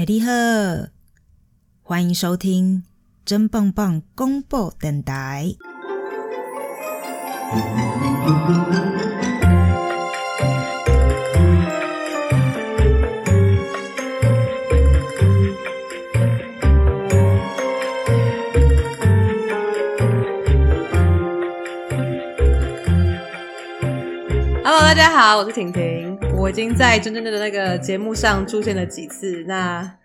[0.00, 0.32] 哎，你好，
[1.82, 2.84] 欢迎收听
[3.22, 5.54] 真棒棒公布电台。
[24.64, 26.09] Hello，大家好，我是婷婷。
[26.40, 29.98] 我已经在真真的那个节目上出现了几次，那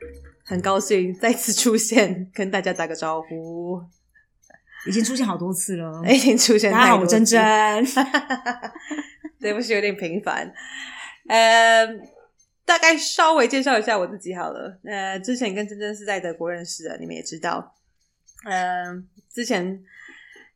[0.44, 3.82] 很高兴 再次出现，跟大家打个招呼。
[4.86, 6.70] 已经出现好多次了， 已经出现。
[6.74, 7.42] 大家好，我珍珍。
[9.40, 10.54] 对不起，有点频繁。
[11.30, 11.88] 呃，
[12.66, 14.78] 大概稍微介绍一下我自己好了。
[14.84, 17.74] 呃，之前跟真真是在德国认识的，你们也知道。
[18.44, 19.82] 嗯，之前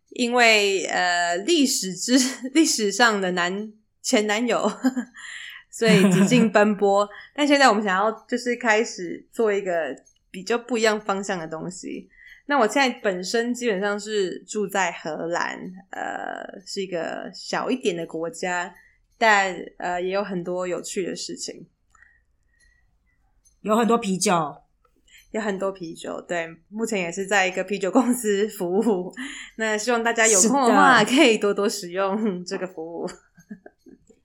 [0.09, 2.19] 因为呃历史之
[2.53, 4.69] 历史上的男前男友，
[5.69, 7.07] 所以几经 奔波。
[7.33, 9.95] 但现在我们想要就是开始做一个
[10.31, 12.09] 比较不一样方向的东西。
[12.45, 15.59] 那我现在本身基本上是住在荷兰，
[15.91, 18.73] 呃，是一个小一点的国家，
[19.19, 21.67] 但呃也有很多有趣的事情，
[23.61, 24.33] 有很多啤酒，
[25.29, 26.19] 有很多啤酒。
[26.21, 29.13] 对，目前也是在一个啤酒公司服务。
[29.57, 33.07] 那希望大家有空的话，可以多多使用这个服务。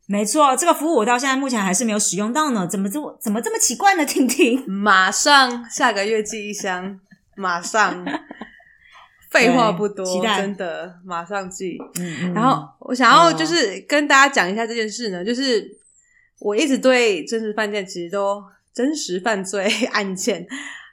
[0.07, 2.67] 没错，这个服务我到现在目前还是没有使用到呢。
[2.67, 4.05] 怎么这么怎么这么奇怪呢？
[4.05, 7.01] 婷婷， 马上下个月寄一箱。
[7.37, 8.05] 马上，
[9.29, 11.77] 废话不多，真的马上寄。
[12.33, 15.69] 然后我想要就是跟大家讲一下这件事呢，就是
[16.39, 18.41] 我一直对真实犯罪其实都
[18.73, 20.47] 真实犯罪 案件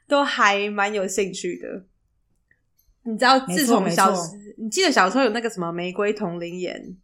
[0.07, 1.85] 都还蛮有兴趣的。
[3.03, 4.11] 你知道，自从小
[4.57, 6.97] 你记得小时候有那个什么玫瑰同龄眼，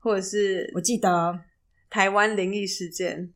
[0.00, 1.38] 或者是我记得
[1.90, 3.30] 台湾灵异事件，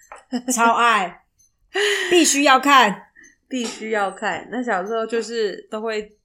[0.52, 1.22] 超爱，
[2.10, 3.04] 必须要看。
[3.46, 4.46] 必须要看。
[4.50, 6.16] 那小时候就是都会，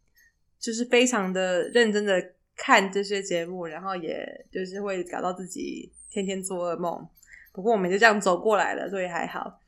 [0.59, 2.21] 就是非常的认真的
[2.55, 7.07] 看这些节目，然后也就是会搞到自己天天做噩梦。
[7.53, 9.59] 不过我们就这样走过来了，所以还好。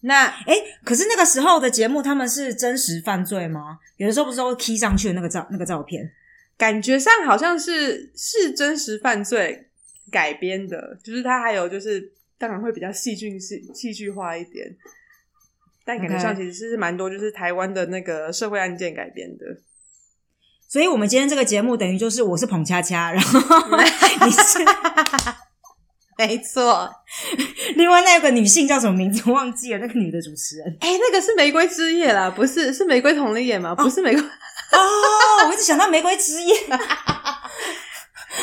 [0.00, 3.78] 那哎，可是那个时候的节目他们是真实犯罪吗？
[3.96, 6.12] 有的时候不是都 key 上去的那个照那个照片，
[6.58, 9.67] 感觉上好像是是真实犯罪
[10.10, 14.76] 改编的，就是它还有就是当然会比较戏剧戏戏剧化一点。
[15.84, 19.46] 但感觉上其实是蛮多，就是台湾的那个社会案件改编的。
[20.68, 23.40] 所以，我们今天这个节目等于就是我是捧恰恰，然后
[24.26, 24.58] 你是
[26.18, 26.90] 没错。
[27.76, 29.30] 另外那个女性叫什么名字？
[29.30, 29.78] 忘记了。
[29.78, 33.74] 那个女的主持人，哎，那个是玫瑰之夜啦，不是是玫瑰同丽演吗？
[33.74, 36.54] 不是玫瑰 哦，我一直想到玫瑰之夜。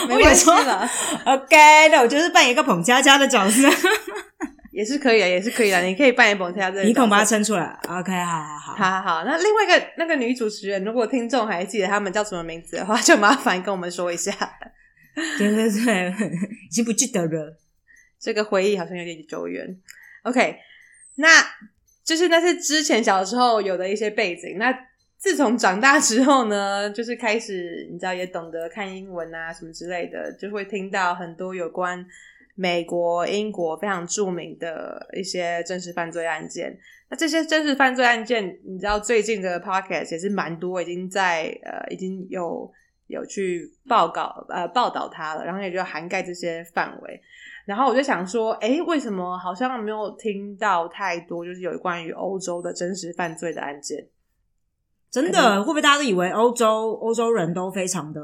[0.08, 0.90] 没关系了，
[1.26, 1.56] OK，
[1.90, 3.70] 那我就是扮演一个捧佳佳的角色。
[4.72, 5.80] 也是可以的，也是可以的。
[5.88, 7.80] 你可以扮演彭佳佳，你恐把它撑出来。
[7.88, 9.24] OK，好好好，好好好。
[9.24, 14.34] 那另外一个那个女主持人，如果听众还记得他们叫什么名字的话，就麻烦跟我们说一下。
[15.38, 16.14] 对对对，
[16.70, 17.58] 已经不记得了。
[18.20, 19.66] 这个回忆好像有点久远。
[20.24, 20.58] OK，
[21.16, 21.30] 那
[22.04, 24.58] 就是那是之前小时候有的一些背景。
[24.58, 24.78] 那
[25.26, 32.06] 自从长大之后呢，就是开始你知道也懂得看英文啊什么之类的，就会听到很多有关。
[32.54, 36.78] 美国、英国非常著名的一些真实犯罪案件，
[37.10, 42.72] 那这些真实犯罪案件，你知道最近的 podcast 也是蛮多，已经在呃已经有
[43.08, 47.20] 有去报告呃报道它了，然后也就涵盖这些范围。
[47.66, 54.06] 然后我就想说，哎，为什么好像没有听到太多，就是有关于欧洲的真实犯罪的案件？
[55.24, 58.22] 真的会不会大家都以为欧洲欧洲人都非常的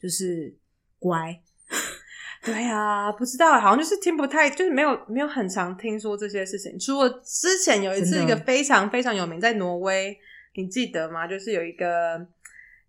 [0.00, 0.54] 就是
[1.00, 1.40] 乖？
[2.44, 6.78] 对呀，不知道，好像就是听不太，就是没有没有很常听说这些事情。
[6.78, 10.16] 除了之前有一次，一个非常非常有名，在挪威，
[10.54, 11.26] 你记得吗？
[11.26, 12.26] 就是有一个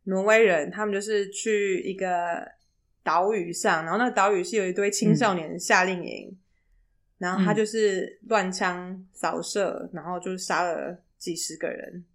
[0.03, 2.47] 挪威人，他们就是去一个
[3.03, 6.37] 岛屿上，然后那个岛屿是有一堆青少年夏令营，
[7.17, 12.05] 然后他就是乱枪扫射，然后就杀了几十个人。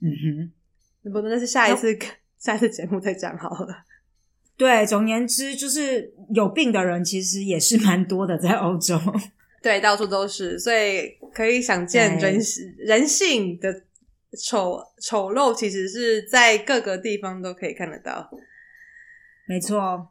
[0.00, 0.52] 嗯哼，
[1.02, 1.96] 那不那是下一次
[2.38, 3.84] 下一次节目再讲好了。
[4.56, 8.98] 对，总而言之，就是有病的人其实也是蛮多的，在欧洲。
[9.62, 12.38] 对，到处都是，所以可以想见人
[12.78, 13.82] 人性的
[14.38, 18.30] 丑丑陋，其实是在各个地方都可以看得到。
[19.46, 20.08] 没错。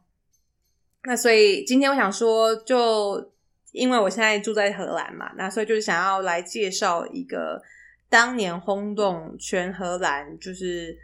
[1.04, 3.32] 那所以今天我想说，就
[3.72, 7.62] 因为我现在住在荷兰嘛，那所以就是想要来介绍一个
[8.08, 10.96] 当年轰动全荷兰，就是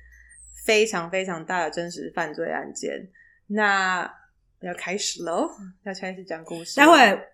[0.65, 3.09] 非常非常大的真实犯罪案件。
[3.49, 4.11] 那
[4.61, 5.51] 要开始喽，
[5.83, 6.77] 要开始讲故事。
[6.77, 7.29] 待会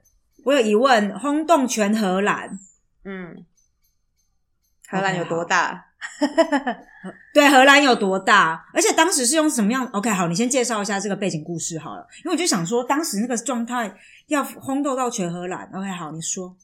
[0.44, 2.59] 我有疑问，轰动全荷兰，
[3.05, 3.44] 嗯，
[4.88, 5.87] 荷兰有多大？
[7.35, 8.67] 对，荷兰有多大？
[8.73, 13.94] 而且当时是用什么样？OK，好，你先介绍一下这个背景故事好了，因为我就想说，当时那个状态
[14.29, 15.69] 要轰动到全荷兰。
[15.75, 16.56] OK，好，你说。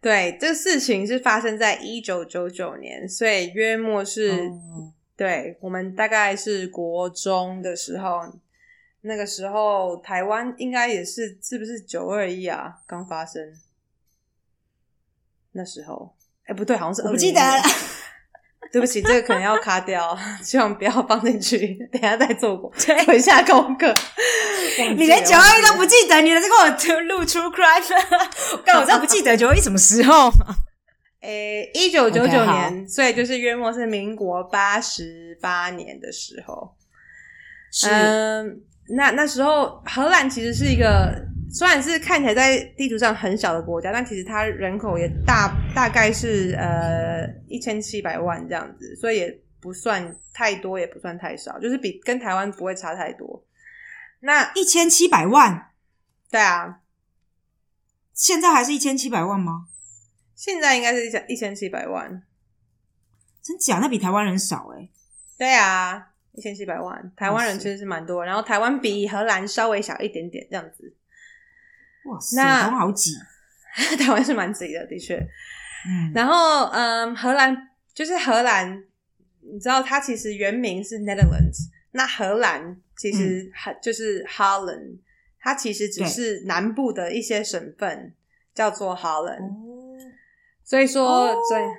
[0.00, 4.50] 对，这个事情是发生在一九九九年，所以约莫是，
[5.16, 8.20] 对我们大概是国中的时候，
[9.00, 12.82] 那个时候台湾应该也是是不是九二一啊？
[12.86, 13.42] 刚发生
[15.52, 16.14] 那时候，
[16.44, 17.40] 哎，不对，好像是我不记得。
[18.72, 21.78] 对不起，这个可能要卡掉，希望不要放进去。
[21.92, 23.94] 等下再做过，做一下功课。
[24.96, 27.80] 你连九二一都不记得，你在给我露出 cry？
[28.64, 30.30] 但我真的不记得九二一什么时候。
[31.22, 36.74] 诶，一九九九年，所以就是约莫是民国八十八年的时候。
[37.88, 38.60] 嗯，
[38.96, 41.14] 那那时候荷兰其实是一个。
[41.50, 53.44] 虽然是看起来在地图上很小的国家，但其实它人口也大，大概是呃一千七百万这样子，所以也不算太多，也不算太少，就是比跟台湾不会差太多。
[54.20, 55.70] 那一千七百万，
[56.30, 56.80] 对啊，
[58.12, 59.68] 现在还是一千七百万吗？
[60.34, 62.22] 现在应该是一千一千七百万，
[63.40, 63.78] 真假？
[63.78, 64.88] 那比台湾人少哎。
[65.38, 70.94] 对啊，一千七百万，台湾人其实是蛮多，然后台湾比荷兰稍微小一点点这样子。
[72.06, 73.12] 哇，台湾好挤，
[73.98, 75.16] 台湾是蛮挤的，的确。
[75.86, 78.84] 嗯，然后嗯，荷兰就是荷兰，
[79.40, 84.98] 你知道它其实原名是 Netherlands，那荷兰其实很就是 Holland，
[85.38, 88.14] 它其实只是南部的一些省份
[88.54, 89.52] 叫做 Holland，
[90.64, 91.74] 所以说整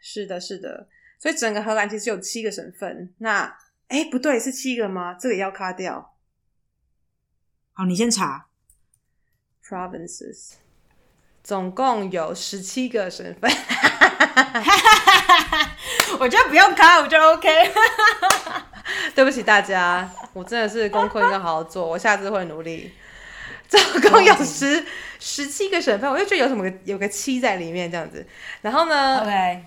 [0.00, 0.88] 是的，是的，
[1.18, 3.12] 所以整个荷兰其实有七个省份。
[3.18, 3.56] 那
[3.88, 5.14] 哎，不对，是七个吗？
[5.14, 6.14] 这个要卡掉。
[7.72, 8.49] 好，你先查。
[9.70, 10.54] Provinces
[11.44, 13.48] 总共有十七个省份，
[16.18, 17.48] 我觉得不用卡，我就 OK。
[19.14, 22.92] 对不起大家，我真的是功课应该好好做，我下次会努力。
[23.68, 23.80] 总
[24.10, 24.84] 共有十
[25.20, 28.26] 十七个省份，我就觉得有什么有个七在里面这样子。
[28.62, 29.64] 然后呢，OK，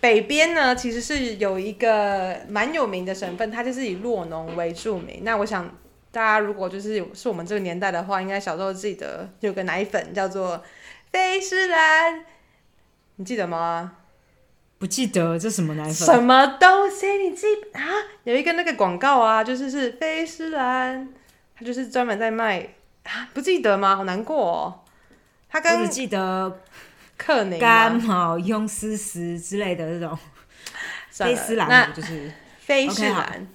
[0.00, 5.20] 北边呢其实是有一个蛮有名的省份，它就是以洛农为著名。
[5.22, 5.72] 那我想。
[6.14, 10.62] 大家如果就是是我们这个年代的话，应该小时候记得有个奶粉叫做
[11.10, 12.24] 菲诗兰，
[13.16, 13.96] 你记得吗？
[14.78, 15.92] 不记得这什么奶粉？
[15.92, 17.08] 什么东西？
[17.18, 17.82] 你记啊？
[18.22, 21.08] 有一个那个广告啊，就是是菲诗兰，
[21.58, 22.60] 它就是专门在卖
[23.02, 23.96] 啊，不记得吗？
[23.96, 24.80] 好难过哦。
[25.48, 26.60] 他跟只记得
[27.16, 30.16] 克宁干毛庸丝丝之类的这种
[31.10, 33.46] 菲诗兰，就是菲诗兰。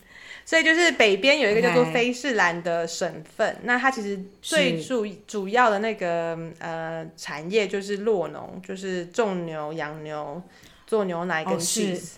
[0.50, 10.42] 所以就是北边有一个叫做菲士兰的省份，那它其实最主主要的那个呃产业就是落农，就是种牛、养牛、
[10.88, 12.14] 做牛奶跟 cheese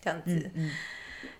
[0.00, 0.52] 这样子。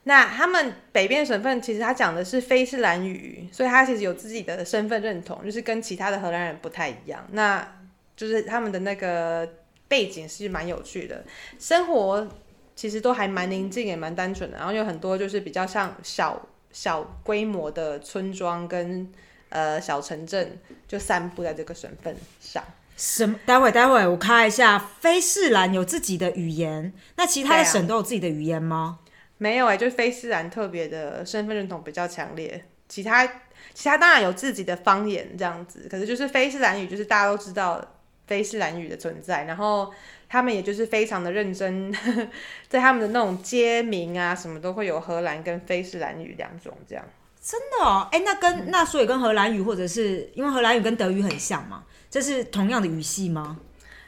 [0.02, 7.24] 那他们北边省份其实他讲的是菲士兰语，所以他其实有自己的身份认同，就是跟其他的荷兰人不太一样。
[7.30, 7.76] 那
[8.16, 9.48] 就是他们的那个
[9.86, 11.24] 背景是蛮有趣的，
[11.60, 12.28] 生活。
[12.74, 14.56] 其实都还蛮宁静，也蛮单纯的。
[14.56, 19.10] 然后有很多就是比较像小小规模的村庄跟
[19.50, 20.58] 呃小城镇，
[20.88, 22.64] 就散布在这个省份上。
[22.96, 23.38] 什？
[23.44, 28.98] 待会待会我看一下，菲士兰有自己的语言，那其他的省都有自己的语言吗？
[29.38, 32.64] 没有哎，就是菲士兰特别的身份认同比较强烈。
[32.88, 33.26] 其他
[33.74, 37.82] 其他当然有自己的方言这样子，可是就是菲士兰语，就是大家都知道
[38.26, 39.92] 菲士兰语的存在，然后。
[40.32, 41.92] 他们也就是非常的认真，
[42.66, 47.04] 在他们的那种街名啊，什么都会有荷兰跟菲士兰语两种这样。
[47.38, 53.58] 真的哦，哎，那跟那所以跟荷兰语或者是因为荷兰语跟德语很像嘛，这是同样的语系吗？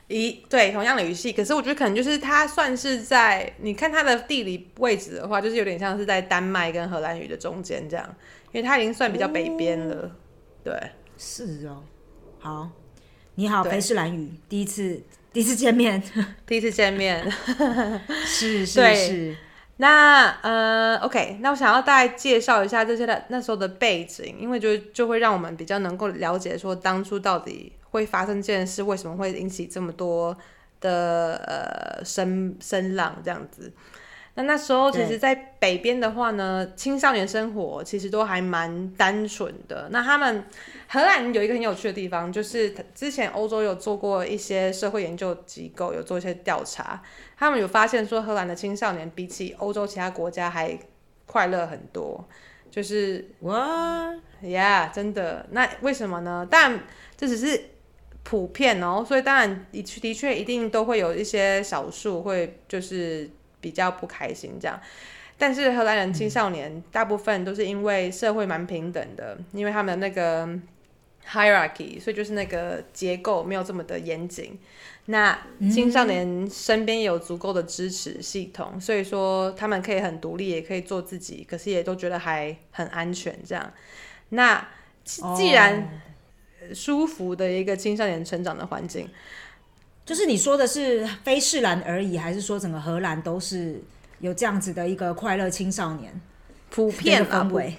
[0.08, 1.30] 咦，对，同样的语系。
[1.30, 8.16] 可是我觉得可能就是它算是在你看它的地理位置的话，就是有点像是在丹麦跟荷兰语的中间这样，
[8.50, 10.10] 因为它已经算比较北边了。
[10.64, 10.72] 对，
[11.18, 11.82] 是哦。
[12.38, 12.70] 好，
[13.34, 15.02] 你好，菲士兰语第一次。
[15.34, 16.00] 第一次见面，
[16.46, 17.28] 第一次见面，
[18.24, 19.36] 是 是是。
[19.78, 30.36] 那呃，OK，那我想要大概介绍一下这些的那时候的背景，因为就就会让我们比较能够了解说当初到底会发生这件事，为什么会引起这么多
[30.80, 31.34] 的
[31.98, 33.72] 呃声声浪这样子。
[34.36, 39.88] 那那时候，其实，在北边的话呢，青少年生活其实都还蛮单纯的。
[39.90, 40.44] 那他们
[40.88, 47.00] 荷兰有一个很有趣的地方，就是之前欧洲有做过一些社会研究机构有做一些调查，
[47.36, 50.76] 他们有发现说，荷兰的青少年比起欧洲其他国家还
[51.26, 52.26] 快乐很多。
[52.70, 54.12] 就是哇
[54.42, 55.46] ，Yeah，真的。
[55.52, 56.44] 那为什么呢？
[56.50, 56.80] 但
[57.16, 57.70] 这只是
[58.24, 63.30] 普遍哦，所以当然的的确一定都会有一些少数会就是
[63.64, 64.78] 比较不开心这样。
[65.38, 70.46] 但是荷兰人青少年大部分都是因为社会蛮平等的，因为他们那个
[71.26, 74.58] hierarchy，所以就是那个结构没有这么的严谨。
[75.06, 75.38] 那
[75.72, 83.36] 青少年身边有足够的支持系统，所以说他们可以很独立，也可以做自己，可是也都觉得还很安全。
[83.46, 83.72] 这样，
[84.30, 84.68] 那
[85.36, 86.00] 既然
[86.72, 89.06] 舒服的一个青少年成长的环境，
[90.04, 93.80] 就是你说的是非世兰而已，还是说整个荷兰都是
[94.20, 96.20] 有这样子的一个快乐青少年
[96.70, 97.74] 普遍氛围？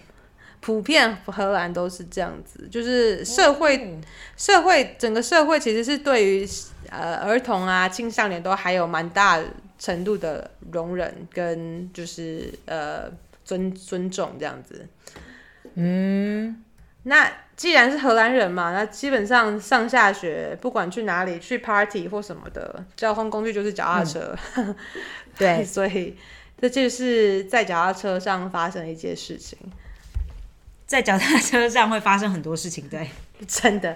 [0.59, 3.99] 普遍荷兰都是这样子，就是社会
[4.35, 6.47] 社会整个社会其实是对于
[6.89, 9.39] 呃儿童啊青少年都还有蛮大
[9.77, 13.11] 程度的容忍跟就是呃
[13.43, 14.87] 尊尊重这样子。
[15.75, 16.63] 嗯，
[17.07, 24.35] 那既然是荷兰人嘛，那基本上上下学不管去哪里去 party 或什么的，交通工具就是脚踏车。
[25.37, 26.17] 对，所以
[26.59, 29.57] 这就是在脚踏车上发生的一件事情。
[30.85, 33.09] 在脚踏车上会发生很多事情，对，
[33.47, 33.95] 真的。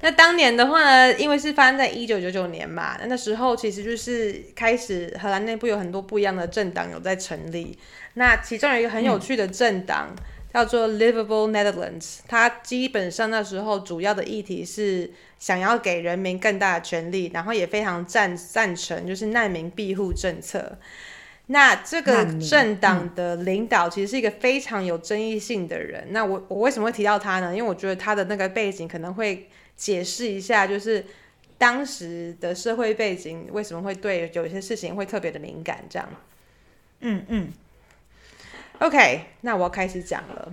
[0.00, 7.76] 那当年的话呢，因为是发生在一九九九年嘛，那那时候其实就是开始荷兰内部有很多不一样的政党有在成立。
[8.14, 10.14] 那其中有一个很有趣的政党
[10.52, 20.78] 叫做 Livable Netherlands，它基本上那时候主要的议题是想要给人民更大的权利，然后也非常赞赞成就是难民庇护政策。
[21.50, 26.08] 那这个政党的领导其实是一个非常有争议性的人。
[26.10, 27.54] 那我我为什么会提到他呢？
[27.54, 31.04] 因为我觉得他的那个背景可能会解释一下，就是
[31.56, 35.82] 当时的社会背景为什么会对有一些事情会特别的敏感。
[35.88, 36.08] 这样，
[37.00, 37.52] 嗯嗯。
[38.80, 40.52] OK，那我要开始讲了，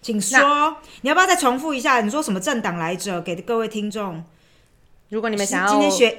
[0.00, 0.76] 请说。
[1.00, 2.00] 你要不要再重复一下？
[2.00, 3.20] 你说什么政党来着？
[3.20, 4.24] 给各位听众，
[5.08, 6.18] 如果你们想要今天学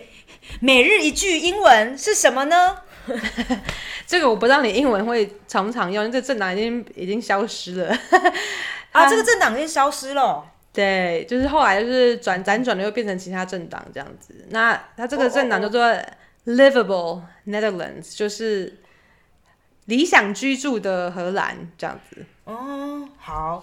[0.60, 2.78] 每日一句英文是什么呢？
[4.06, 7.98] 这个我不知道你英文会常不常用，这政党已经已经消失了
[8.92, 9.08] 啊！
[9.10, 10.46] 这个政党已经消失了。
[10.74, 14.46] 对，就是后来就是转辗转的又变成其他政党这样子。
[14.50, 15.82] 那它这个政党叫做
[16.46, 18.78] Livable Netherlands，就是
[19.88, 22.26] 理想居住的荷兰这样子。
[22.46, 23.62] 哦，好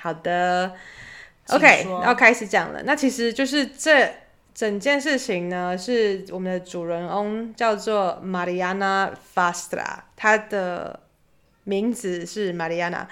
[0.00, 0.72] 好的
[1.48, 2.82] ，OK，要开始讲了。
[2.84, 4.08] 那其实就是这。
[4.54, 11.00] 整件事情呢，是我们的主人翁叫做 Mariana Fastra，她的
[11.64, 13.06] 名字是 Mariana。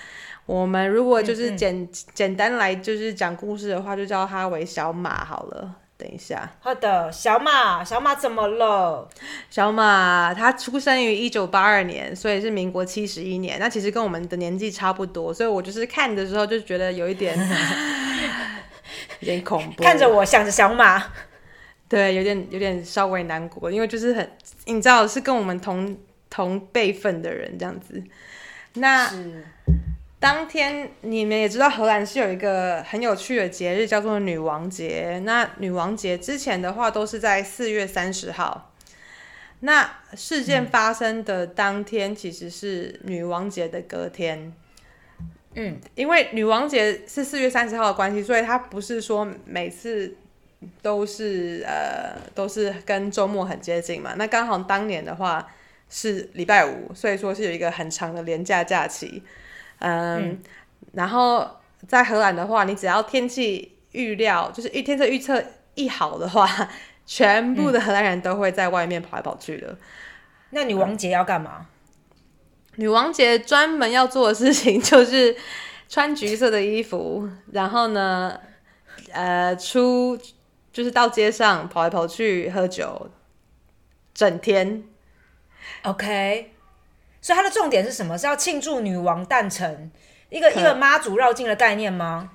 [0.44, 5.76] 我们如果就是简简单来就是讲故事的话，就叫她为小马好了。
[6.00, 9.06] 等一下，好的，小马，小马怎么了？
[9.50, 13.58] 小马他出生于一九八二年，所以是民国七十一年。
[13.60, 17.38] 那其实跟我们的年纪差不多，所以我就是看的时候就觉得有一点
[19.20, 21.04] 有点恐怖，看着我想着小马。
[21.86, 24.32] 对，有点有点稍微难过，因为就是很，
[24.66, 25.98] 你知道是跟我们同
[26.30, 28.02] 同辈分的人这样子。
[28.74, 29.10] 那
[30.20, 35.20] 当天你们也知道，荷兰是有一个很有趣的节日，叫做女王节。
[35.24, 38.72] 那女王节之前的话，都是在四月三十号。
[39.60, 44.52] 那事件发生的当天，其实是女王节的隔天。
[45.54, 50.16] 嗯，因为女王节是四月三十号的关系，所以它不是说每次。
[50.82, 54.12] 都是呃，都是跟周末很接近嘛。
[54.18, 55.48] 那刚好当年的话
[55.88, 59.22] 是礼拜五，所以说是有一个很长的连假假期。
[59.80, 60.40] 嗯，
[60.92, 61.46] 然后
[61.86, 65.42] 在荷兰的话，你只要天气预料就是预天气预测
[65.74, 66.48] 一好的话，
[67.04, 69.76] 全部的荷兰人都会在外面跑来跑去的。
[70.50, 71.66] 那女王节要干嘛？
[72.76, 75.36] 女王节专门要做的事情 就是
[75.88, 78.38] 穿橘色的衣服，然后呢，
[79.12, 80.18] 呃，出。
[80.72, 83.10] 就是到街上跑来跑去喝酒，
[84.14, 84.84] 整天。
[85.82, 86.52] OK，
[87.20, 88.16] 所以它的重点是什么？
[88.16, 89.90] 是要庆祝女王诞辰，
[90.28, 92.30] 一个一个妈祖绕境的概念吗？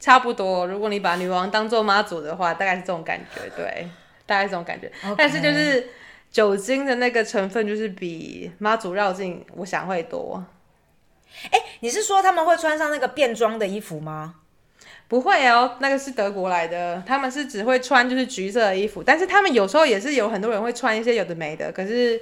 [0.00, 0.66] 差不多。
[0.66, 3.88] 如果你把女王当做妈祖的话，大概是这种感觉，对，
[4.26, 4.90] 大概这种感觉。
[5.16, 5.88] 但是就是
[6.30, 10.44] 酒精的那个成分，就是比妈祖绕境，我想会多。
[11.50, 14.34] 哎，你是说他们会穿上那个便装的衣服吗？
[15.08, 22.20] 不会哦，那个是德国来的，他们是只会穿就是橘色的衣服，但是他们有时候也是有很多人会穿一些有的没的，可是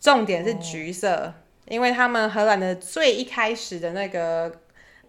[0.00, 1.32] 重点是橘色，
[1.66, 4.52] 因为他们荷兰的最一开始的那个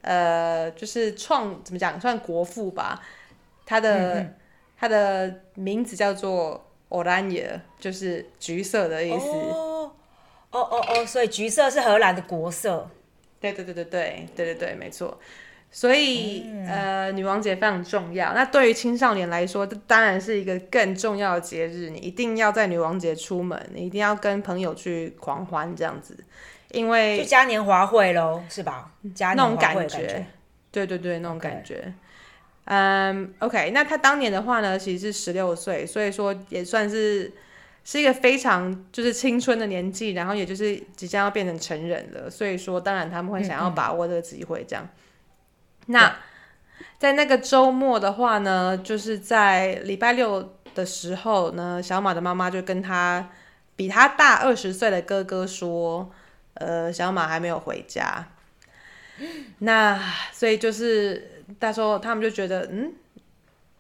[0.01, 3.01] 呃，就是创怎么讲算国父吧，
[3.65, 4.33] 他的
[4.77, 9.27] 他的名字叫做 Oranje，就是橘色的意思。
[9.27, 9.91] 哦
[10.51, 12.89] 哦哦哦，所以橘色是荷兰的国色。
[13.39, 15.19] 对对对对对对对对，没错。
[15.71, 18.33] 所以，呃，女王节非常重要。
[18.33, 21.91] 那对于青少年来说，这当然是一个更重要的节日。
[21.91, 26.17] 你一定要在女王节出门，你一定要跟朋友去狂欢这样子，
[26.71, 28.91] 因为就嘉年华会喽，是吧？
[29.13, 30.25] 嘉那种感觉，
[30.71, 31.93] 对对对，那种感觉。
[32.65, 37.31] 嗯，OK，那他当年的话呢，其实是十六岁，所以说也算是
[37.83, 44.89] 是一个非常就是青春的年纪，然后也就是即将要变成成人了，所以说当然他们会想要把握这个机会，这样。
[45.91, 46.15] 那
[46.99, 53.29] 在那个周末的话呢，就是在礼拜六的时候呢，小马的妈妈就跟他
[53.75, 56.11] 比他大二十岁的哥哥说，
[56.53, 58.27] 呃，小马还没有回家。
[59.59, 59.99] 那
[60.31, 62.93] 所以就是那时候他们就觉得，嗯，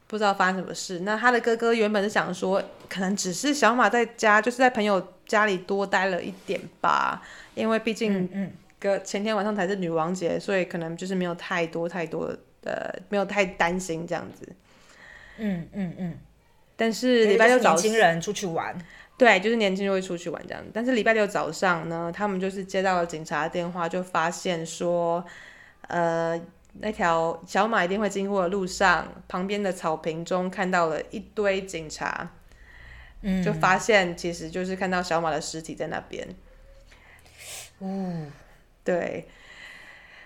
[0.07, 1.01] 不知道发生什么事。
[1.01, 7.21] 那他的哥哥原本是想说，可能只是小马在家，就是在朋友家里多待了一点吧，
[7.55, 14.47] 因为毕竟嗯嗯，个前天晚上才是女王节，所以可能就是没有太多太多的，没有太担心这样子。
[15.37, 16.17] 嗯嗯嗯，
[16.75, 18.75] 但是礼拜六早就是年轻人出去玩，
[19.17, 20.63] 对，就是年轻人会出去玩这样。
[20.73, 25.23] 但是礼拜六早上呢，他们就是接到了警察电话，就发现说，
[25.87, 26.39] 呃，
[26.73, 32.31] 那条小马一定会经过的路上，旁边的草坪中看到了一堆警察，
[33.21, 36.27] 嗯，就发现其实就是看到小马的尸体在那边。
[37.79, 38.25] 哦，
[38.89, 39.27] 对，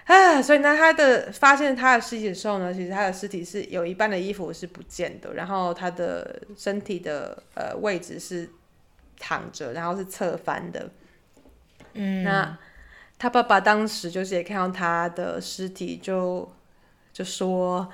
[0.05, 8.49] 啊，所以呢，他的发现他的尸体的时候呢，其实他的尸体是有一半的衣服是不见的，然后他的身体的呃位置是
[9.19, 10.89] 躺着，然后是侧翻的。
[11.91, 12.57] 嗯，那
[13.19, 16.49] 他爸爸当时就是也看到他的尸体就，
[17.11, 17.91] 就说：“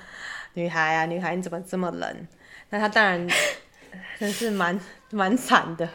[0.54, 2.28] 女孩啊，女孩，你怎么这么冷？”
[2.70, 3.28] 那他当然
[4.20, 4.78] 真是蛮
[5.10, 5.88] 蛮惨的。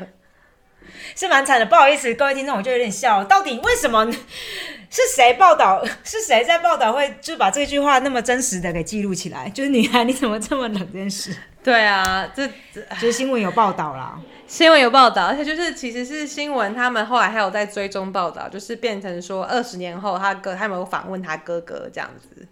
[1.15, 4.05] 是蛮惨的，不好意思，各位听众，我就有点笑，到底为什么
[4.89, 5.85] 是谁报道？
[6.03, 9.49] 是谁在报道会就把这句话那么真实的给记录起来？
[9.49, 14.19] 就是女孩你怎么这么冷这件事，对啊，这这 就是新闻有报道啦。
[14.47, 22.47] 新闻有报道，而且就是其实是新闻，他们后来还有在追踪报道，就是变成说二十年后他哥他们有访问他哥哥这样子，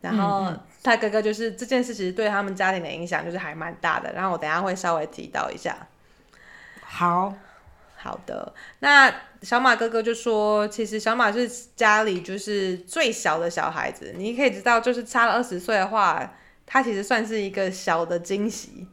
[0.00, 0.52] 然后
[0.84, 5.76] 他哥哥就是这件事其实对他们家庭的影响就是还蛮大的，然后我等一下会稍微提到一下。
[6.80, 7.34] 好，
[8.06, 16.32] 好的，那小马哥哥就说，其实小马是家里就是最小的小孩子，你可以知道，就是差了二十岁的话，
[16.64, 18.86] 他其实算是一个小的惊喜，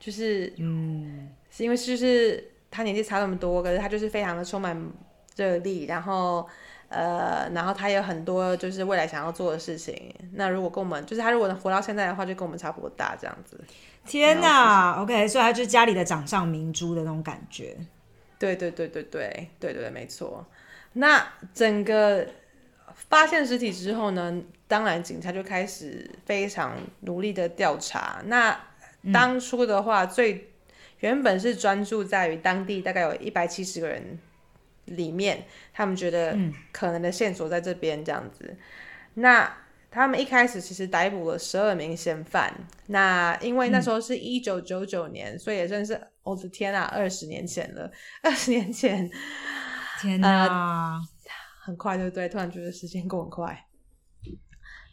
[0.00, 4.74] 就是嗯，是因为就是他年纪差那么多，可是他就是非常的充满
[5.36, 6.48] 热力，然后
[6.88, 10.14] 呃，然后他有很多就是未来想要做的事情。
[10.32, 13.60] 那如果跟我们就是他如果能活到现在的话，就跟我们差不多大这样子。
[14.06, 17.76] 天哪，OK，所以他就是家里的掌上明珠的那种感觉。
[18.44, 20.46] 对对对对对对对对，没错。
[20.92, 22.26] 那整个
[22.94, 28.20] 发现尸体之后呢，当然警察就开始非常努力的调查。
[28.26, 28.60] 那
[29.12, 30.50] 当初的话，最
[31.00, 34.18] 原本是专注在于当地大概有一百七十个人
[34.84, 36.36] 里面，他们觉得
[36.70, 38.56] 可能的线索在这边这样子。
[39.14, 39.50] 那
[39.94, 42.52] 他们一开始其实逮捕了十二名嫌犯。
[42.88, 47.88] 那因为那时候是一九九九年，所以也算是我的天啊，二十年前了。
[48.20, 49.08] 二十年前
[50.02, 51.00] 天哪，
[51.64, 52.28] 很快，对不对？
[52.28, 53.66] 突然觉得时间过很快。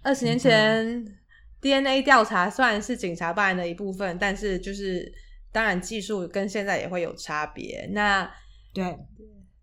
[0.03, 1.03] 二十年前、
[1.59, 5.11] DNA 调查虽然是警察办案的一部分，但是就是
[5.51, 7.89] 当然技术跟现在也会有差别。
[7.91, 8.31] 那
[8.71, 8.83] 对，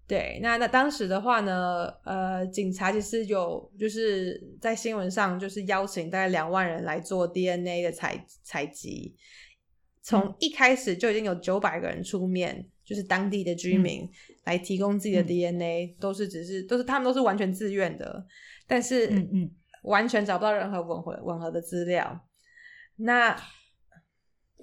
[0.08, 9.14] 对，那那当时的话呢，呃，警察其实有就是在新闻上就是邀请大概两万人来做 DNA 的采采集，
[10.00, 14.08] 从一开始就已经有九百个人出面，就是当地的居民
[14.44, 18.26] 来提供自己的 DNA，、都是只是都是他们都是完全自愿的，
[18.66, 19.50] 但是嗯嗯，
[19.82, 22.18] 完全找不到任何吻合吻合的资料。
[22.96, 23.36] 那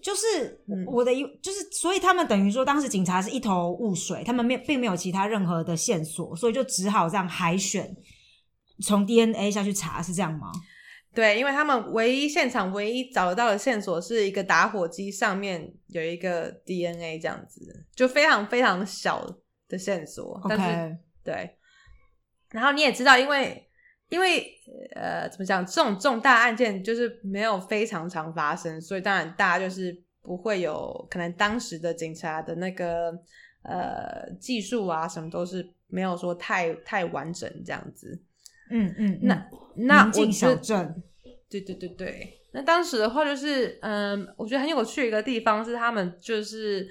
[0.06, 7.92] 就是嗯我的一，就是所以他们等于说，当时警察是一头雾水，他们没并没有其他任何的线索，所以就只好这样海选，
[8.84, 10.52] 从 DNA 下去查，是这样吗？
[11.12, 19.26] 对，因为他们唯一现场唯一找得到的线索是一个打火机上面有一个 DNA 这样子，就非常非常小
[19.68, 20.40] 的线索。
[20.48, 21.58] 但是对，
[22.52, 23.65] 然后你也知道，因为
[24.10, 24.46] 因为
[24.96, 33.12] 呃，怎么讲，这种重大案件就是没有非常常发生，所以当然大家就是不会有可能当时的警察的那个
[33.64, 38.22] 呃技术啊什么都是没有说太太完整这样子。
[38.70, 41.04] 嗯嗯，那那我觉得小镇，
[41.50, 46.88] 对对对对，那当时的话就是，嗯，我觉得很有趣的一个地方是他们就是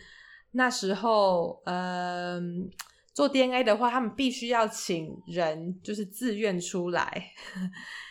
[0.52, 2.70] 那时候，嗯，
[3.14, 7.32] 做 DNA 的话，他们必须要请人就是自愿出来，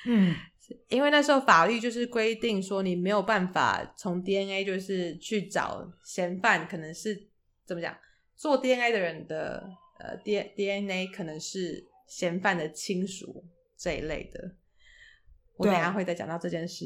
[0.07, 0.33] 嗯
[0.87, 7.27] 因为那时候法律就是规定说，你没有办法从 DNA 就是去找嫌犯，可能是
[7.65, 7.95] 怎么讲，
[8.35, 13.45] 做 DNA 的人的呃 D DNA 可能是嫌犯的亲属
[13.77, 14.55] 这一类的。
[15.57, 16.85] 我等下会再讲到这件事。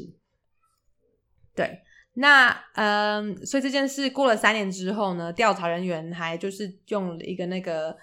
[1.54, 1.80] 对，
[2.20, 7.96] 那嗯，所以这件事过了三年之后呢，调查人员还就是用了一个那个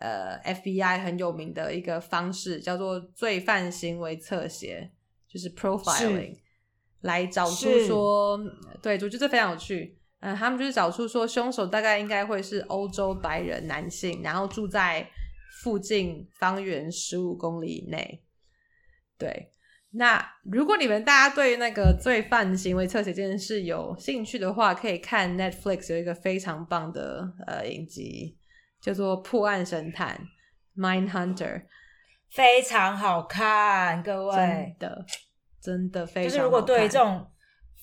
[0.00, 4.90] 呃 FBI 很有名的一个方式，叫做罪犯行为侧写。
[5.30, 6.34] 就是 profiling
[7.02, 8.40] 来找出说，
[8.80, 9.98] 对，我觉得这非常有趣。
[10.20, 15.06] 嗯，他们就是找出说，凶手大概应该会是欧洲白人男性，然后住在
[15.60, 18.22] 附近方圆十五公里以内。
[19.18, 19.50] 对，
[19.90, 28.36] 那如果你们大家对那个罪犯行为侧写这件事有兴趣的话，可以看 Netflix 有一个非常棒的呃影集，
[28.82, 30.20] 叫做《破案神探》
[30.80, 31.62] （Mind Hunter）。
[32.30, 35.06] 非常好看，各位，真的，
[35.62, 36.30] 真的非常。
[36.30, 37.26] 就是如果对这种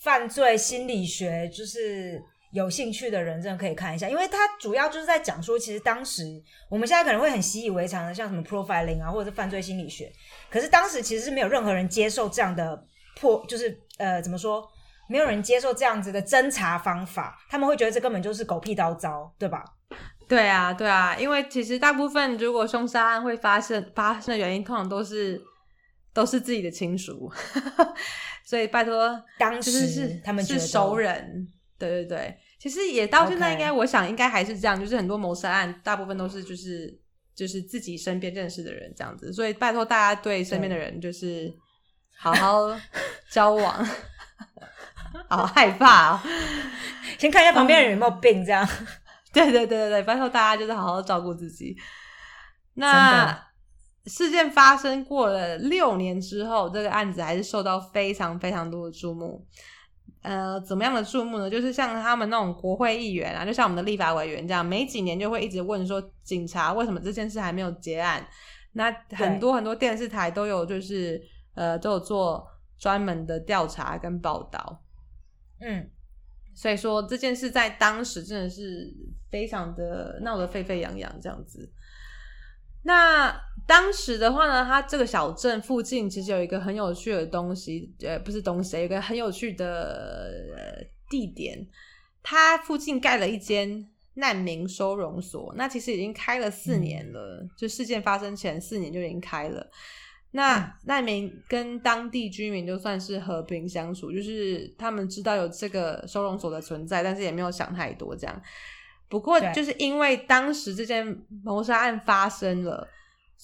[0.02, 2.22] 犯罪心理学就是
[2.56, 10.10] 有兴趣的人，真的可以看一下，因为它主要就是在讲说，其实当时我们现在可能会很习以为常的，像什么 profiling 啊，或者是犯罪心理学，
[10.50, 12.82] 可是当时其实是没有任何人接受这样的
[13.20, 14.65] 破，就是呃，怎么说，
[15.10, 19.62] 没有人接受这样子的侦查方法，他们会觉得这根本就是狗屁叨糟，对吧？
[20.28, 25.39] 对啊，对啊，因为其实大部分如果凶杀案会发生发生的原因，通常都是
[26.13, 27.30] 都是自己的亲属，
[28.44, 36.99] 所以拜托，当时是他们是熟人，对对对，其实也到现在应该，我想应该还是这样，就是很多谋杀案大部分都是就是
[37.36, 41.54] 就是自己身边认识的人这样子，所以拜托大家对身边的人就是
[42.17, 42.75] 好好
[43.30, 43.88] 交往，
[45.30, 46.19] 好害怕哦，
[47.19, 48.67] 先看一下旁边人有没有病这样。
[49.32, 51.75] 对对对对对，拜托大家就是好好照顾自己。
[52.73, 53.47] 那
[54.08, 59.45] 事件发生过了六年之后，这个案子还是受到非常非常多的注目。
[60.25, 61.47] 呃，怎么样的注目呢？
[61.49, 68.27] 就是像他们那种国会议员啊，就像我们的立法委员这样，每几年就会一直问说，警察为什么这件事还没有结案？
[68.73, 71.21] 那很多很多电视台都有，就是
[71.53, 72.45] 呃，都有做
[72.79, 74.83] 专门的调查跟报道。
[75.61, 75.89] 嗯。
[76.57, 78.89] 所以说这件事在当时真的是
[79.29, 81.69] 非常的闹得沸沸扬扬这样子。
[82.83, 83.29] 那
[83.67, 91.65] 当时的话呢，它这个小镇附近其实有一个很有趣的东西，呃，不是东西，有一个很有趣的地点。
[92.21, 99.69] 它附近盖了一间难民收容所，那其实已经开了四年了，就事件发生前四年就已经开了。
[100.32, 108.41] 那难民跟当地居民就算是和平相处，就是他们知道有这个收容所的存在，但是也没有想太多这样。
[109.08, 112.86] 不过就是因为当时这件谋杀案发生了，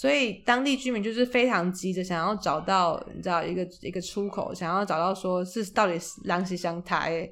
[0.01, 7.29] 所以当地居民就是非常急着想要找到你知道一个一个出口，想要找到说是到底是狼溪乡台，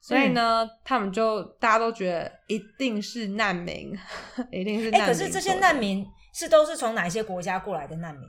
[0.00, 3.92] 所以呢，他们就大家都觉得一定是难民，
[4.50, 4.88] 一定是。
[4.88, 8.26] 哎，可是这些难民是都是从哪些国家过来的难民？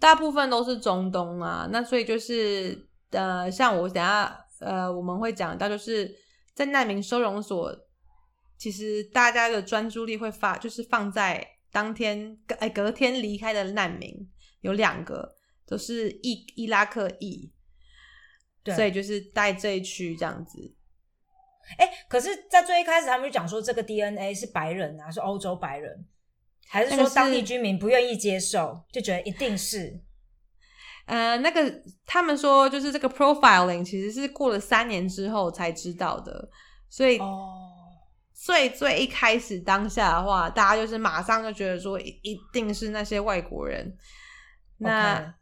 [0.00, 6.10] 大部分都是中东啊，那所以就是呃，像我等下呃，我们会讲到，就是
[6.54, 7.70] 在难民收容所，
[8.56, 14.14] 其实大家的专注力会发，就是放在当天哎隔天离开的难民
[14.60, 17.50] 有两个，都是伊伊拉克裔，
[18.76, 20.74] 所以就是在这一区这样子。
[21.78, 26.06] 哎，可是，在最一开始他们就讲说这个 DNA 是白人啊，是欧洲白人。
[26.68, 30.00] 还是说当地居民不愿意接受，就觉得一定是，
[31.04, 36.48] 呃，那个他们说就是这个 profiling 其实是过了三年之后才知道的，
[36.88, 37.18] 所以
[38.44, 43.96] 最最一开始当下的话，大家就是马上就觉得说一定是那些外国人，
[44.78, 45.32] 那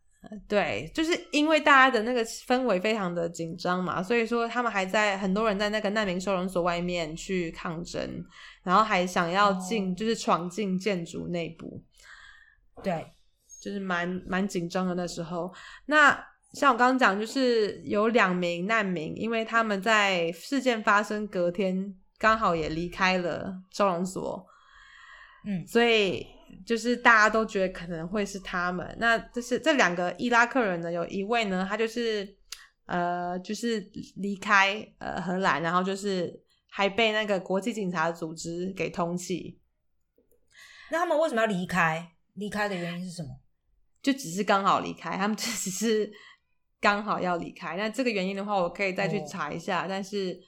[0.46, 8.22] 对，就是因为大家的那个氛围非常的紧张嘛，所以说他们还在很多人在那个难民收容所外面去抗争。
[8.62, 11.82] 然后还想要进，就是闯进建筑内部，
[12.82, 13.10] 对，
[13.62, 15.50] 就是蛮蛮紧张的那时候。
[15.86, 16.12] 那
[16.52, 24.46] 像我刚刚讲，就是有两名难民，因为他们在事件发生隔天刚好也离开了收容所，
[25.44, 26.24] 嗯，所以
[26.64, 28.96] 就是大家都觉得可能会是他们。
[29.00, 32.36] 那这是这两个伊拉克人呢，有一位呢，他就是
[32.86, 36.44] 呃，就是离开呃荷兰，然后就是。
[36.72, 39.56] 还被那个国际警察组织给通缉，
[40.92, 42.12] 那他们为什么要离开？
[42.34, 43.28] 离开的原因是什么？
[44.00, 46.08] 就只是刚好离开，他们只是
[46.80, 47.76] 刚好要离开。
[47.76, 49.86] 那这个原因的话，我可以再去查一下。
[49.88, 50.40] 但是，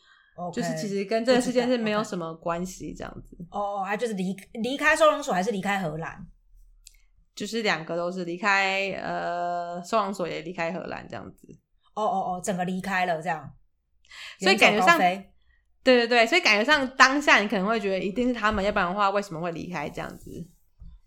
[0.53, 3.37] 就是其实跟这个事件是没有什么关系，这样子。
[3.51, 6.27] 哦，他就是离离开收容所，还是离开荷兰？
[7.35, 11.49] 就是两个都是离开呃收容所，也离开荷兰这样子。
[11.95, 13.53] 哦哦哦，整个离开了这样，
[14.39, 15.27] 所以感觉上，对
[15.83, 20.31] 对对，所以感觉上当下你可能会觉得一定是他们，要不然的话为什么会离开这样子？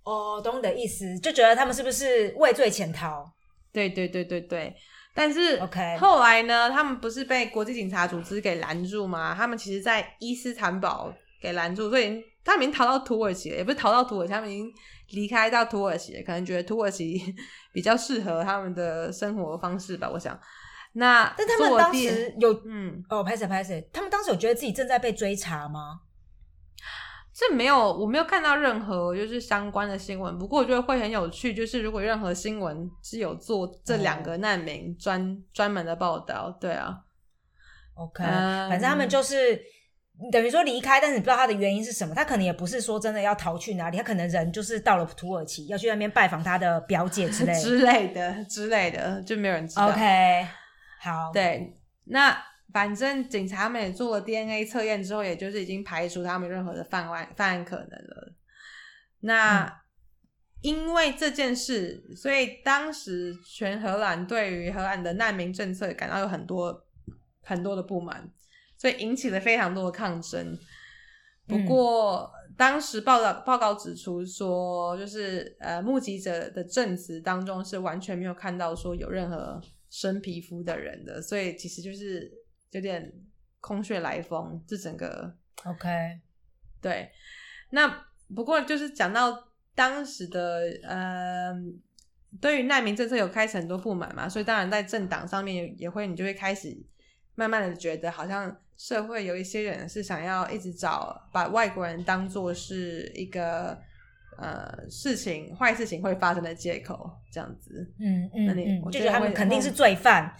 [0.04, 3.26] 哦，懂你的意思，就觉得他们是不是畏罪潜逃？
[3.72, 4.76] 对对对对对。
[5.16, 9.34] 但是 OK 后来呢，他们不是被国际警察组织给拦住吗？
[9.34, 14.70] 他们其实，在伊斯坦堡给拦住，所以他们已经逃到土耳其了，也不是逃到土耳其，他们已经
[15.12, 17.34] 离开到土耳其了，可能觉得土耳其
[17.72, 20.38] 比较适合他们的生活方式吧，我想。
[20.98, 26.02] 那但他们当时有嗯，哦，拍谁拍谁，他们当时有觉得自己正在被追查吗？
[27.38, 30.38] 这没有，我没有看到任何就是相关的新闻。
[30.38, 36.98] 不过我觉得会很有趣，就是如果任何新闻是有做这两个难民专、专门的报道，对啊
[37.96, 39.62] ，OK，、嗯反正他们就是
[40.32, 42.16] 等于说离开，但是你不知道他的原因是什么。
[42.16, 47.60] 他可能也不是说真的要逃去哪里，他可能人就是到了土耳其，要去那边拜访他的表姐之类的。
[47.60, 49.90] 之类的之类的，就没有人知道。
[49.90, 50.48] OK，
[51.02, 52.42] 好，，对，那
[52.76, 58.34] 反正警察们也做了 DNA 测验之后，也就是已经排除他们任何的犯案犯案可能了。
[59.22, 59.72] 那、嗯
[60.62, 66.84] 因为这件事，所以当时全荷兰对于荷兰的难民政策感到有很多
[67.44, 68.32] 很多的不满，
[68.76, 70.58] 所以引起了非常多的抗争。
[71.46, 79.62] 不嗯过，当时报道报告指出说，就是呃，目击者的证词当中是完全没有看到说有任何
[79.92, 82.32] 生皮肤的人的，所以其实就是
[82.76, 83.10] 有点
[83.62, 84.62] 空穴来风。
[84.68, 85.34] 这整个
[85.64, 85.88] OK，
[86.82, 87.10] 对，
[87.70, 91.54] 那不过就是讲到当时的呃，
[92.42, 96.78] 对于难民政策有开始很多不满嘛，所以当然在政党上面也也会，你就会开始
[97.36, 103.80] 慢慢的觉得，好像社会有一些人是想要一直找把外国人当做是一个
[104.38, 107.90] 呃事情坏事情会发生的借口，这样子。
[108.00, 110.36] 嗯嗯那你我觉得他们肯定是罪犯。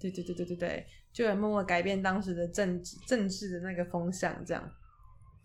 [0.00, 4.72] 对对对对对对，就有默默改变当时的政治政治的那个风向，这样。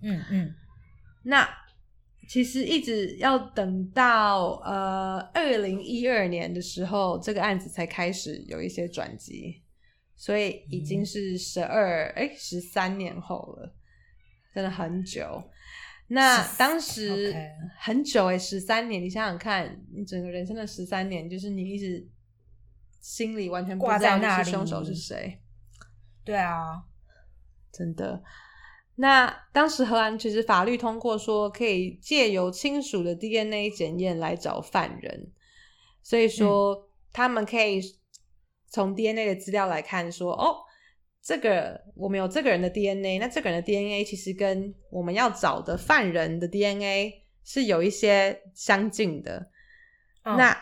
[0.01, 0.53] 嗯嗯，
[1.23, 1.47] 那
[2.27, 9.63] 其实一直要等到呃二零一二年的时候，这个案子才开始有一些转机，
[10.15, 13.75] 所以已经是十二哎十三年后了，
[14.53, 15.43] 真的很久。
[16.07, 17.33] 那当时
[17.79, 22.07] 很久哎，十三年，你想想看，你整个人生的十三年，就是你一直
[23.01, 25.39] 心里完全不知道是凶手是谁。
[26.25, 26.83] 对啊，
[27.71, 28.21] 真的。
[28.95, 35.31] 那当时荷兰其实法律通过说，可以借由亲属的 DNA 检验来找犯人，
[36.01, 37.81] 所以说、他们可以
[38.67, 40.57] 从 DNA 的资料来看说，哦，
[41.21, 49.51] 这个我们有这个人的 DNA，那这个人的 DNA 其实跟我们要找的犯人的 DNA 是有一些相近的。
[50.23, 50.57] 嗯那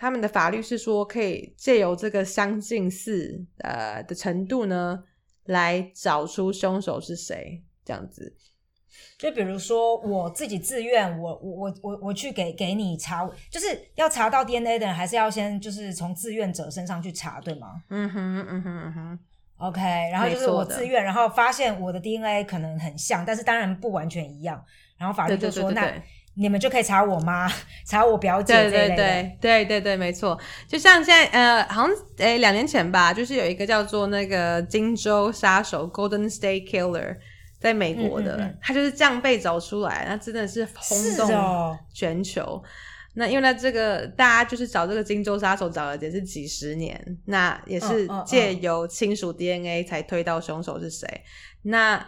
[0.00, 5.04] 他们的法律是说，可以借由这个相近似呃的程度呢，
[5.44, 8.34] 来找出凶手是谁，这样子。
[9.18, 19.18] 就比如说我自己自愿，我我我我我去给给你查，就是要查到 DNA 的人，还是要先就是从志愿者身上去查，对吗嗯哼，嗯哼，嗯哼
[19.58, 24.64] ，？OK，然后就是我自愿，然后发现我的 DNA 可能很像，但是当然不完全一样，
[24.96, 26.02] 然后法律就说对对对对对那
[26.40, 27.46] 你们就可以查我妈，
[27.86, 28.96] 查我表姐这对对。
[28.96, 30.38] 对对对对，没错。
[30.66, 37.14] 就像现在呃，好像诶两年前吧，就是有一个叫做那个金州杀手 （Golden State Killer）
[37.60, 42.62] 在美国的，嗯嗯嗯他就是这样被找出来，那真的是轰是动哦全球。
[43.12, 51.06] 那因为呢，这个大家就是找这个金州杀手找了也是几十年，那也是借由亲属 DNA 才推到凶手是谁。
[51.62, 51.98] 那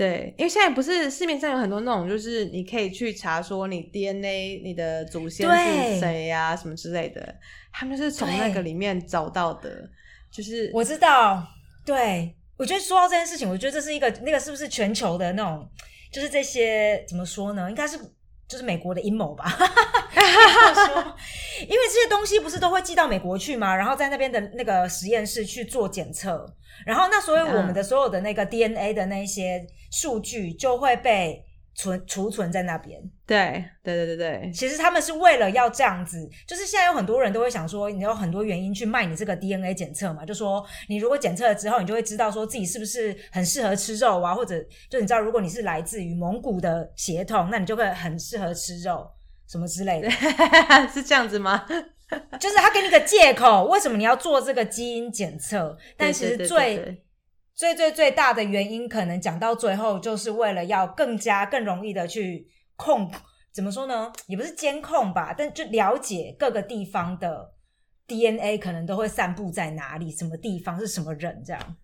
[0.00, 7.36] 对，因为现在不是市面上有很多那种，就是你可以去查说你 DNA 你的祖先是谁呀、什么之类的，
[7.70, 9.86] 他们就是从那个里面找到的，
[10.32, 11.46] 就是我知道，
[11.84, 15.68] 对我觉得说到这件事情，我觉得这是一个那个是不是全球的那种，
[16.10, 17.68] 就是这些怎么说呢？
[17.68, 17.98] 应该是
[18.50, 19.48] 就是美国的阴谋吧。
[19.48, 21.16] 说，
[21.62, 23.74] 因为这些东西不是都会寄到美国去吗？
[23.74, 26.44] 然后在那边的那个实验室去做检测，
[26.84, 33.00] 然后那所以我们的所有的那个 DNA 的那些数据就会被存储存在那边。
[33.26, 49.08] 对对对对对，其实他们是为了要这样子，就是现在有很多人都会想说，你有很多原因去卖你这个 DNA 检测嘛，就说你如果检测了之后，你就会知道说自己是不是很适合吃肉啊，或者就你知道，如果你是来自于蒙古的血统，那你就会很适合吃肉
[49.46, 50.10] 什么之类的。
[50.92, 51.64] 是这样子吗？
[52.40, 55.78] 就是他给你个借口，为什么你要做这个基因检测？
[55.96, 57.02] 但其实最对对
[57.60, 63.12] 最最最大的原因，可能讲到最后，就是为了要更加更容易的去控
[63.52, 64.10] 怎么说呢？
[64.28, 67.52] 也不是监控吧，但就了解各个地方的
[68.06, 71.76] DNA 可能都会散布在哪里，什么地方是什么人这样。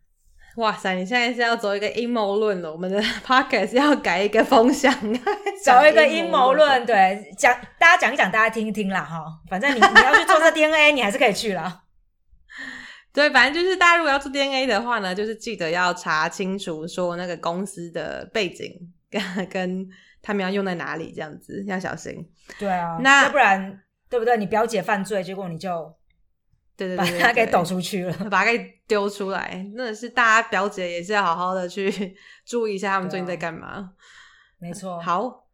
[0.56, 2.72] 哇塞，你现在是要走一个阴谋论了？
[2.72, 4.90] 我们的 podcast 要改一个风向，
[5.62, 9.22] 找一个阴谋论，对，讲大家讲一讲，大家听一听啦，哈。
[9.50, 11.82] 反正你你要去做这 DNA，你还是可以去啦。
[13.16, 18.70] 对，反正就是大家如果要做 DNA 的话呢，就是记得要查清楚说那个公司的背景
[19.10, 19.88] 跟 跟
[20.20, 22.14] 他们要用在哪里，这样子要小心。
[22.58, 24.36] 对啊，那要不然对不对？
[24.36, 25.94] 你表姐犯罪，结果你就。
[26.76, 33.92] 对对对，把他给抖出去了， 把他给丢出来，那是大家表姐也是要好好的去注意一下他们最近在干嘛。
[34.58, 35.45] 没错，好，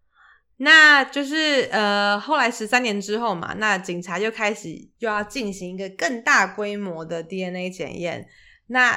[0.64, 8.28] 那就是呃，后来十三年之后嘛，那警察就开始又要进行一个更大规模的 DNA 检验。
[8.68, 8.96] 那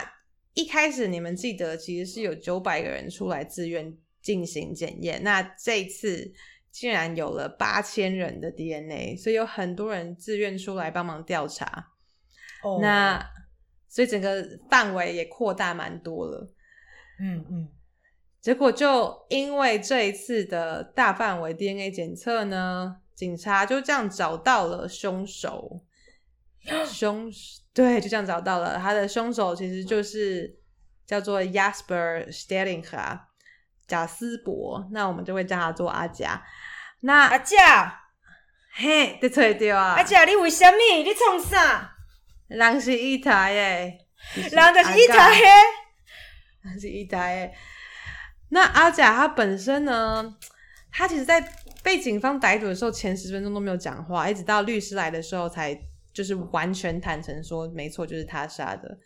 [0.53, 6.31] 一开始你们记得，其实是有九百个人出来自愿进行检验，那这次
[6.71, 11.65] 竟然有了八千人的 DNA，所以有很多人自愿出来帮忙调查。
[12.63, 13.19] 哦那
[13.89, 16.53] 所以整个范围也扩大蛮多了，
[17.19, 17.69] 嗯嗯，
[18.45, 25.81] 结果就因为这一次的大范围 DNA 检测呢，警察就这样找到了凶手，
[26.85, 27.27] 凶
[27.73, 30.59] 对，就这样找到了他的凶手，其实就是
[31.07, 32.85] 叫做 Jasper Stelling
[33.87, 36.39] 贾斯伯，那我们就会叫他做阿贾。
[36.99, 37.99] 那阿贾，
[38.75, 39.95] 嘿，你猜对啊？
[39.95, 40.77] 阿贾，你为什么？
[41.03, 41.95] 你创啥？
[42.49, 43.97] 人是一台诶，
[44.35, 45.49] 人就是一台诶，
[46.61, 47.55] 人是一台诶。
[48.55, 50.33] 那阿甲他本身呢，
[50.89, 51.45] 他其实，在
[51.83, 55.77] 被警方逮捕的时候，前十分钟都没有讲话，一直到律师来的时候，才
[56.13, 58.97] 就是完全坦诚说，没错，就是他杀的。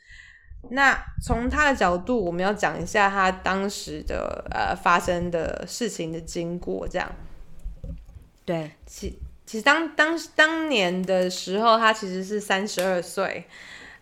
[0.69, 7.11] 那从他的角度，我们要讲一下他当时的呃发生的事情的经过，这样。
[8.45, 9.19] 对，其。
[9.45, 13.47] 其实当当当年的时候，他其实是三十二岁。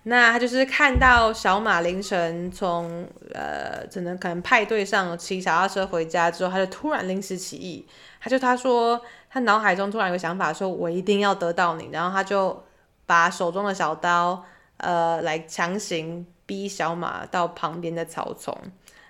[0.10, 7.86] 那他就是看到小马凌晨从呃，可能可能派对上骑小踏车回家之后，他就突然临时起意，
[8.22, 12.64] 他就他说他脑海中突然有个想法，说我一定要得到你，然后他就
[13.06, 14.46] 把手中的小刀
[14.78, 18.58] 呃来强行逼小马到旁边的草丛，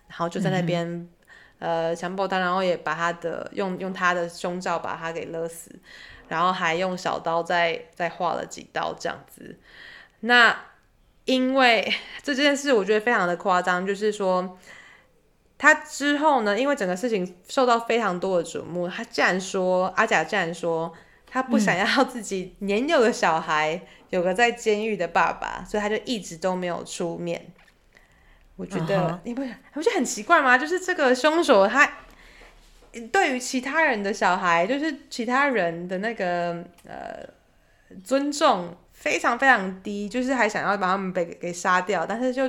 [0.07, 1.07] 然后就在那边
[1.59, 5.71] 呃强暴他，然后也把他的用用他的胸罩把他给勒死。
[6.29, 9.57] 然后还用小刀再再划了几刀这样子，
[10.19, 10.53] 那
[11.27, 14.57] 因为这件事我觉得非常的夸张，就是说
[15.59, 20.91] 他之后呢，因为整个事情受到非常多的瞩目，他竟然说阿甲竟然说
[21.29, 27.45] 他不想要自己年幼的小孩有个在监狱的爸爸，所以他就一直都没有出面。
[28.55, 30.57] 我觉得你不不觉得很奇怪吗？
[30.57, 31.87] 就是这个凶手他。
[33.11, 37.29] 对于其他人的小孩，就是其他人的那个呃
[38.03, 38.75] 尊重
[39.07, 42.43] 非常非常低，就是还想要把他们被给杀掉，但是就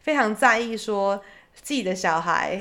[0.00, 1.22] 非常在意说
[1.54, 2.60] 自己的小孩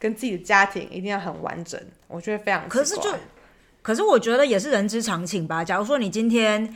[0.00, 3.14] 跟自己的家庭一定要很完整，我觉得非常可是就
[3.82, 5.62] 可是我觉得也是人之常情吧。
[5.62, 6.74] 假如说你今天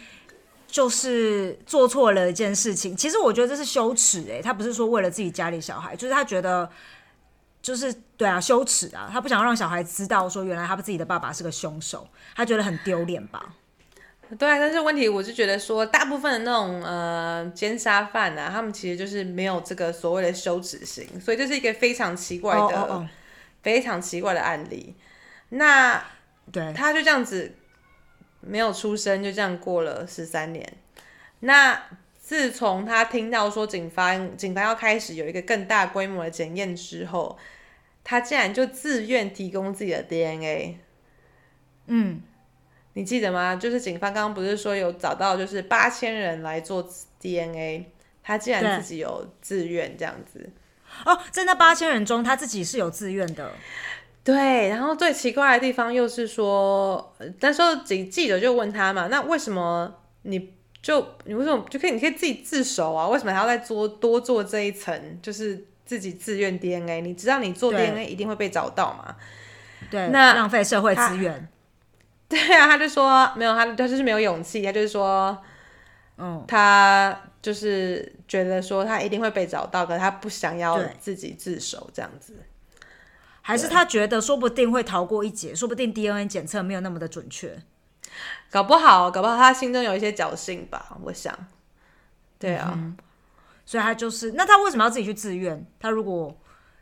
[0.69, 6.71] 就是做错了一件事情，其实我觉得这是羞耻哎，他不是说为了自己家里小孩，就是他觉得。
[7.63, 9.11] 就是对啊，羞耻啊！
[9.13, 13.55] 他不想让小孩知道说，原来他自己的爸爸是个凶手，他觉得很丢脸吧？
[14.39, 23.09] 对啊，但是问题我是觉得说，大部分的那种呃奸杀犯啊，他们其实就是没有这个所谓的羞耻心，所以这是一个非常奇怪的、
[23.63, 24.95] 非常奇怪的案例。
[25.51, 26.03] 那
[26.53, 27.55] 对，他就这样子
[28.41, 30.77] 没有出生，就这样过了十三年。
[31.41, 31.83] 那
[32.23, 37.37] 自从他听到说警方警方要开始有一个更大规模的检验之后，
[38.05, 40.79] 他竟然就自愿提供自己的 DNA。
[41.87, 42.23] 嗯，
[42.95, 43.57] 你记得吗？
[43.57, 46.87] 就是警方刚刚不是说有找到就是八千人来做
[47.21, 47.87] DNA，
[48.23, 50.51] 他竟然自己有自愿这样子。
[51.05, 53.53] 哦，在那八千人中，他自己是有自愿的。
[54.23, 60.55] 对，然后最奇怪的地方又是说，那时候记记者就问他嘛，那为什么你？
[60.83, 61.91] 就你为什么就可以？
[61.91, 63.07] 你可以自己自首啊？
[63.07, 65.19] 为什么还要再做多做这一层？
[65.21, 67.03] 就是自己自愿 DNA？
[67.03, 69.15] 你知道你做 DNA 一定会被找到吗？
[69.91, 71.47] 对，那浪费社会资源。
[72.31, 74.63] 对啊，他就说没有，他他就是没有勇气。
[74.63, 75.37] 他就是说，
[76.17, 82.37] 嗯，他就是觉得说他一定会被找到，可他不想要自己自首这样子。
[83.43, 87.61] 还是他觉得说不定会逃过一劫，说不定 DNA 检测没有那么的准确。
[88.49, 91.37] 搞不好，搞不好他心中有一些侥幸吧，我想。
[92.39, 92.79] 对啊，
[93.67, 95.67] 所以他就是，那他为什么要自己去自愿？
[95.81, 96.39] 他如果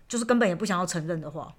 [0.06, 1.54] 就是根本也不想要承认的话，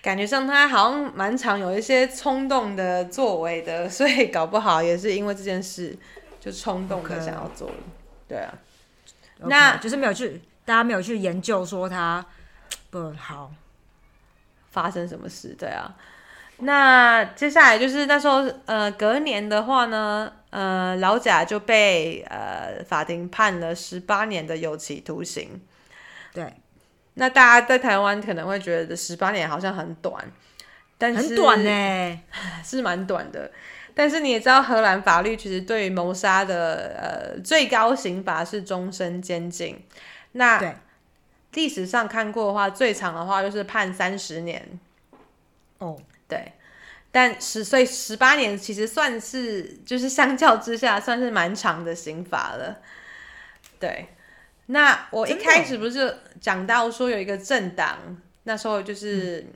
[0.00, 5.96] 感觉上他好像蛮常有一些冲动的作为的，所以搞不好也是因为这件事
[6.40, 7.74] 就冲动的想要做了。
[8.28, 8.54] 对啊
[9.38, 12.24] 那就是没有去，大家没有去研究说他
[12.90, 13.52] 不好。
[14.70, 15.54] 发生什么事？
[15.58, 15.94] 对啊，
[16.60, 25.60] 那接下来就是那时候呃隔年的话呢，呃老贾就被呃法庭判了十八年的有期徒刑。
[26.32, 26.50] 对，
[27.14, 30.24] 那大家在台湾可能会觉得十八年好像很短，
[30.98, 32.20] 但是很短呢、
[32.64, 33.50] 是蛮短的。
[33.94, 39.84] 但是你也知道，荷兰法律其实对于谋杀的呃最高刑罚是终身监禁。
[40.32, 40.74] 那对
[41.52, 44.80] 历史上看过的话，最长的话就是判三十年。
[45.76, 46.52] 哦，对，
[47.10, 52.78] 但十岁十八年其实算是就是相较之下算是蛮长的刑罚了。
[53.78, 54.06] 对，
[54.66, 57.98] 那我一开始不是讲到说有一个政党，
[58.44, 59.46] 那时候嗯就是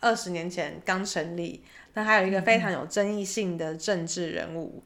[0.00, 1.62] 二十年前刚成立，
[1.94, 4.82] 那还有一个非常有争议性的政治人物，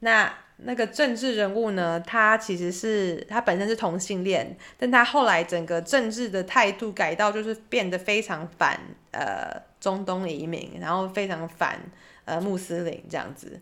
[0.00, 0.32] 那。
[0.58, 8.80] 那个政治人物呢，他其实是他本身是同性恋，但他后来整个政治的态度改到就是变得非常反
[9.10, 11.78] 呃中东移民，然后非常反
[12.24, 13.60] 呃穆斯林这样子。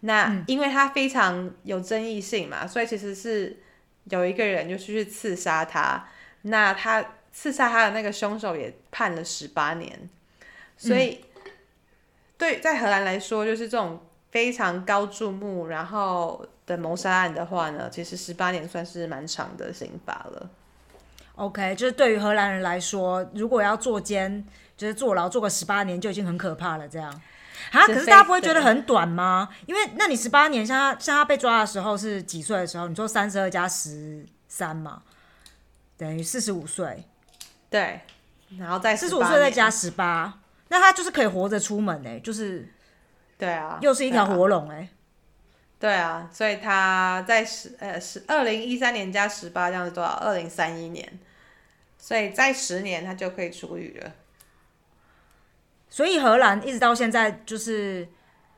[0.00, 3.56] 那因为他非常有争议性嘛，所以其实是
[4.04, 6.06] 有一个人就去刺杀他，
[6.42, 10.08] 那他刺杀他的那个凶手也判了十八年，
[10.76, 11.24] 所以、
[12.36, 14.00] 对在荷兰来说，就是这种
[14.30, 20.50] 非常高注目然后的谋杀案的话呢，其实十八年算是蛮长的刑罚了。
[21.36, 24.44] OK，就是对于荷兰人来说，如果要坐监，
[24.76, 26.88] 就是坐牢坐个十八年就已经很可怕了。
[26.88, 27.20] 这样
[27.72, 29.48] 啊，可是大家不会觉得很短吗？
[29.66, 32.88] 因为那你十八年，像他像他被抓的时候是几岁的时候？
[32.88, 35.02] 你说三十二加十三嘛，
[35.96, 37.04] 等于四十五岁，
[37.70, 38.00] 对，
[38.58, 42.68] 然后再四十五岁再加十八，那他就是可以活着出门哎、就是
[43.36, 44.88] 对啊，又是一条活龙哎、
[45.78, 50.10] 对啊，所以他在十呃十二零一三年加十八，这样是多少？
[50.10, 51.18] 二零三一年，
[51.98, 54.12] 所以在十年他就可以出狱了。
[55.94, 58.08] 所以荷兰一直到现在就是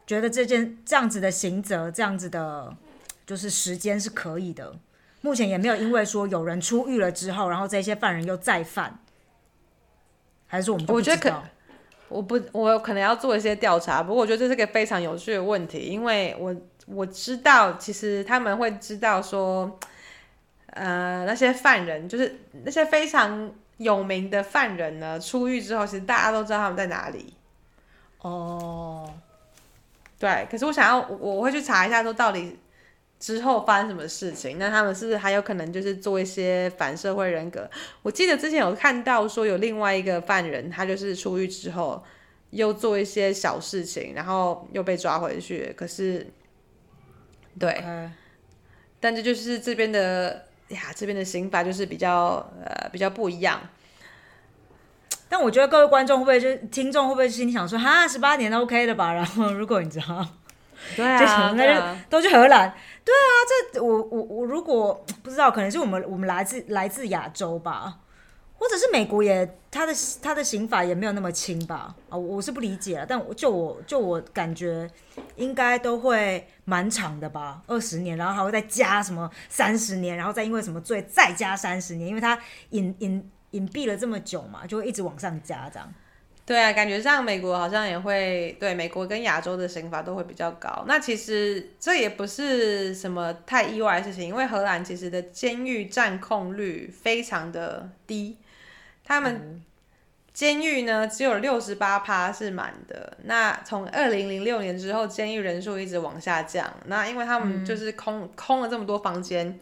[0.06, 2.74] 觉得这件这样子的刑责，这样子的，
[3.26, 4.74] 就是时间是可以的。
[5.20, 8.98] 目前也没有因为说有人出狱了之后，然后这些犯人又再犯，
[10.46, 11.44] 还是我们不我觉得可知道
[12.08, 16.56] 我不，我可能要做一些调查，不过我觉得这是个非常有趣的问题，因为我
[16.86, 19.78] 我知道，其实他们会知道说，
[20.68, 22.34] 呃，那些犯人就是
[22.64, 27.34] 那些非常有名的犯人呢，出狱之后，其实大家都知道他们在哪里。
[28.20, 29.12] 哦。
[30.18, 32.58] 对，可是我想要，我我会去查一下，说到底
[33.20, 34.58] 之后发生什么事情。
[34.58, 37.70] 那他们是不是还有可能就是做一些反社会人格？
[38.00, 42.02] 我记得之前有看到说有另外一个犯人，他就是出狱之后
[42.48, 45.70] 又做一些小事情，然后又被抓回去。
[45.76, 46.26] 可是，
[47.60, 47.84] 对
[48.98, 53.60] 但这就是这边的呀，这边的刑法就是比较呃比较不一样。
[55.28, 59.12] 但我觉得各位观众会不会就是听众会不会心里想说，哈，十八年 OK 的吧？
[59.14, 60.26] 然后如果你知道，
[60.94, 62.72] 对啊，那就啊，都去荷兰。
[63.04, 63.30] 对啊，
[63.72, 67.98] 这我我我如果不知道，可能是我们我们来自来自亚洲吧，
[68.58, 69.92] 或者是美国也他的
[70.22, 71.94] 他的刑法也没有那么轻吧？
[72.08, 74.90] 啊，我是不理解了，但我就我就我感觉
[75.36, 82.38] 应该都会蛮长的吧，二十年，然后还会再加什么三十年，然后再因为什么罪再加三十年，因为他
[82.70, 85.92] 隐隐隐蔽了这么久嘛，就会一直往上加这样。
[86.46, 90.84] 对啊，感觉上美国好像也会对美国跟亚洲的刑罚都会比较高。
[90.86, 98.36] 那其实这也不是什么太意外的事情，因为荷兰其实的监狱占控率非常的低，
[99.06, 99.62] 他们
[100.34, 103.16] 监狱呢只有六十八趴是满的。
[103.24, 106.70] 那从二零零六年之后，监狱人数一直往下降。
[106.84, 109.58] 那因为他们就是空、空了这么多房间。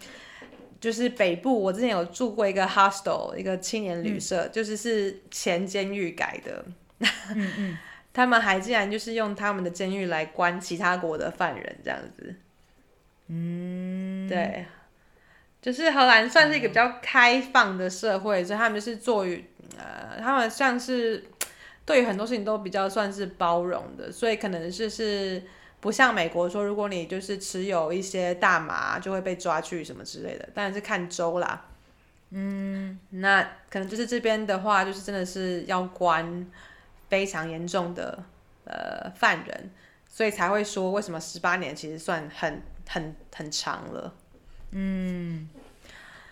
[0.80, 6.62] 就是北部，我之前有住过一个 hostel，一个青年旅社，就是是前监狱改的。
[7.34, 7.78] 嗯嗯，
[8.12, 12.34] 他们还竟然就是用他们的监狱来关其他国的犯人，这样子。
[13.28, 14.66] 嗯，对，
[15.65, 19.43] 就是荷兰算是一个比较开放的社会，所以他们就是做于
[19.79, 21.25] 呃，他们像是
[21.87, 25.43] 对于很多事情都比较算是包容的，所以可能是是
[25.81, 31.65] 不像美国说，如果你就是持有一些大麻就会被抓去什么之类的，当然是看州啦。
[32.29, 36.47] 嗯，那可能就是这边的话，就是真的是要关
[37.09, 38.23] 非常严重的
[38.67, 39.71] 呃犯人，
[40.11, 44.12] 所以才会说为什么十八年其实算很很很长了。
[44.77, 45.49] 嗯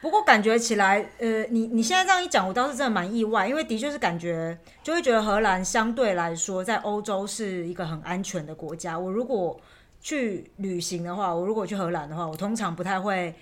[0.00, 8.98] 不过感觉起来，呃，你你现在这样一讲，我倒是真的蛮意外，因为的确是感觉就会觉得荷兰相对来说在欧洲是一个很安全的国家。
[8.98, 9.58] 我如果
[10.00, 13.32] 去旅行的话，我如果去荷兰的话，我通常不太会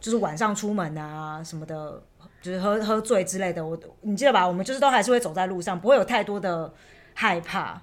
[0.00, 2.02] 就是晚上出门啊什么的，
[2.42, 3.64] 就是喝喝醉之类的。
[3.64, 4.44] 我你记得吧？
[4.44, 6.74] 我们就是都还是会走在路上，不会有太多的
[7.14, 7.80] 害怕。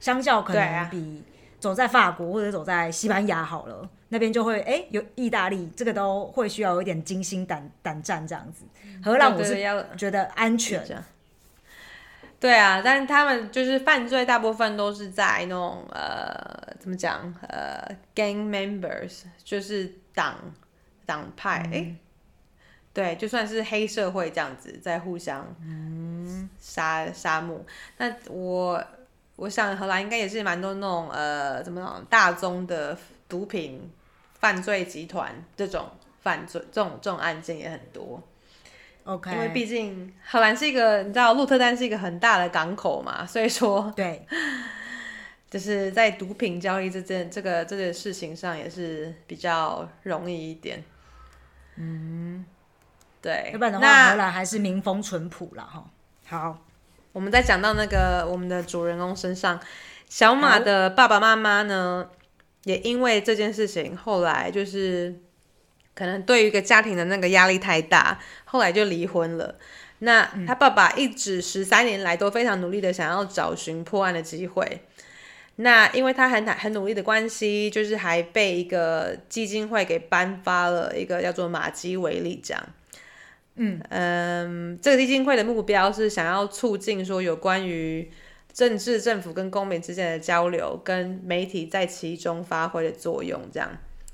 [0.00, 1.22] 相较可能比
[1.62, 8.64] 走在法国或者走在西班牙好了，那边就会哎有意大利，这个都会需要有一点惊心胆胆战这样子。
[9.04, 9.56] 荷兰我是
[9.96, 10.84] 觉得安全。
[12.40, 20.34] 对啊，但是他们就是犯罪，大部分都是在那种呃，怎么讲呃，gang members，就是党
[21.06, 21.94] 党派，哎，
[22.92, 25.46] 对，就算是黑社会这样子，在互相
[26.58, 27.60] 杀杀戮。
[27.98, 28.84] 那我
[29.36, 32.96] 我想荷兰应该也是蛮多那种呃，怎么讲大宗的
[33.28, 33.90] 毒品
[34.38, 35.88] 犯罪集团这种
[36.20, 38.22] 犯罪，这种这种案件也很多。
[39.04, 44.24] OK，因为毕竟荷兰是一个，你知道鹿特丹是一个很大的港口嘛，所以说对，
[45.50, 50.84] 就是在毒品交易这件这个这件事情上也是比较容易一点。
[51.74, 52.44] 嗯，
[53.20, 55.84] 对，要不然的话，荷兰还是民风淳朴了哈。
[56.26, 56.58] 好，
[57.12, 59.60] 我们再讲到那个我们的主人公身上，
[60.08, 62.08] 小马的爸爸妈妈呢，
[62.64, 65.14] 也因为这件事情，后来就是。
[65.94, 69.56] 可能对于一个家庭的那个压力太大，后来就离婚了。
[69.98, 74.80] 那他爸爸一直十三年来都非常努力的想要找寻破案的机会。
[75.56, 82.58] 那因为他很很努力的关系，就是还被一个基金会给颁发了一个叫做马基维利奖。
[83.62, 88.10] 嗯嗯，这个基金会的目标是想要促进说有关于
[88.52, 93.70] 政治、政府跟公民之间的交流，跟媒体在其中发挥的作用，这样。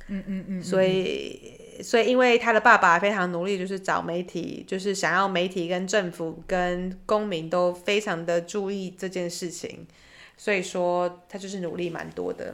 [0.09, 1.67] 嗯嗯嗯，所以。
[1.81, 9.87] 所以，因为他的爸爸非常努力，就是找媒体，就是想要媒体跟政府跟公民都非常的注意这件事情，
[10.37, 12.53] 所以说他就是努力蛮多的。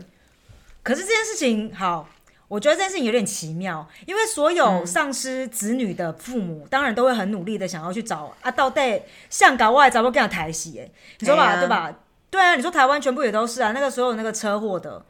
[0.83, 2.07] 可是这件事情，好，
[2.55, 10.79] 我觉得这件事情有点奇妙，因为所有丧失子女的父母，当然都会很努力的想要去找啊，到底香港外找不跟他抬戏？
[10.79, 10.89] 哎，
[11.19, 11.93] 你说吧，对吧？
[12.31, 15.05] 对啊，你说台湾全部也都是啊，那个所有那个车祸的。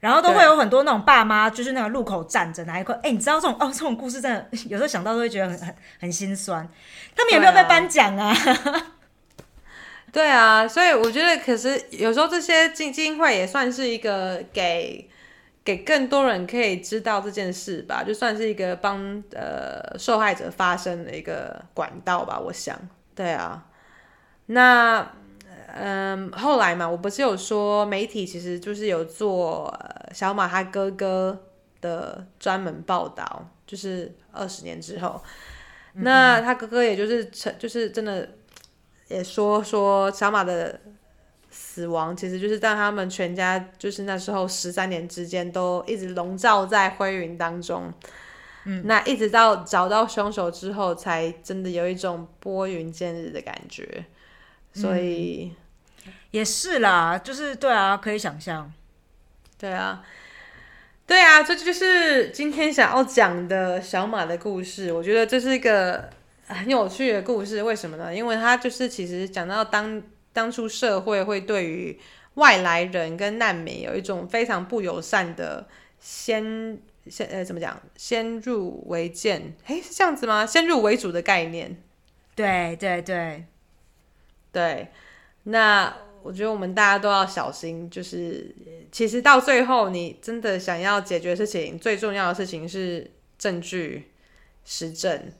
[0.00, 6.68] 然后都会有很多那种爸妈，就是那个路口站着哪一块，哎，你知道这种哦，这种故事真的有时候想到都会觉得很很很心酸。
[7.16, 8.36] 他们有没有被颁奖啊？
[10.12, 15.08] 对啊，所以我觉得，可是有时候这些基金会也算是一个给
[15.64, 22.38] 给更多人可以知道这件事吧，就算是一个帮呃受害者发声的一个管道吧。
[22.38, 22.78] 我想，
[23.14, 23.66] 对啊，
[24.46, 25.12] 那。
[25.74, 29.74] 嗯，后来嘛，我不是有说媒体其实就是有做
[30.12, 31.46] 小马他哥哥
[31.80, 35.22] 的专门报道，就是二十年之后，
[35.94, 38.28] 那他哥哥也就是成，就是真的
[39.08, 40.78] 也说说小马的
[41.52, 47.92] 死亡，其实就是让他们全家就是那时候十三年之间都一直笼罩在灰云当中，
[48.64, 54.04] 嗯，那一直到找到凶手之后，才真的有一种拨云见日的感觉，
[54.72, 55.52] 所以。
[56.32, 58.72] 也是啦，就是对啊，可以想象，
[59.58, 60.02] 对啊，
[61.06, 64.90] 对啊，这就是今天想要讲的小马的故事。
[64.90, 66.08] 我觉得这是一个
[66.46, 68.12] 很有趣的故事，为什么呢？
[68.16, 71.98] 因为他就是其实讲到当当初社会会对于
[72.34, 75.68] 外来人跟难民有一种非常不友善的
[75.98, 80.46] 先先呃怎么讲先入为见，诶，是这样子吗？
[80.46, 81.76] 先入为主的概念，
[82.34, 83.44] 对对对
[84.52, 84.88] 对，
[85.44, 85.94] 那。
[86.24, 88.54] 我觉得我们大家都要小心，就是
[88.92, 94.08] 其实到最后，你真的想要解决事情，最重要的事情是证据、
[94.64, 95.32] 实证。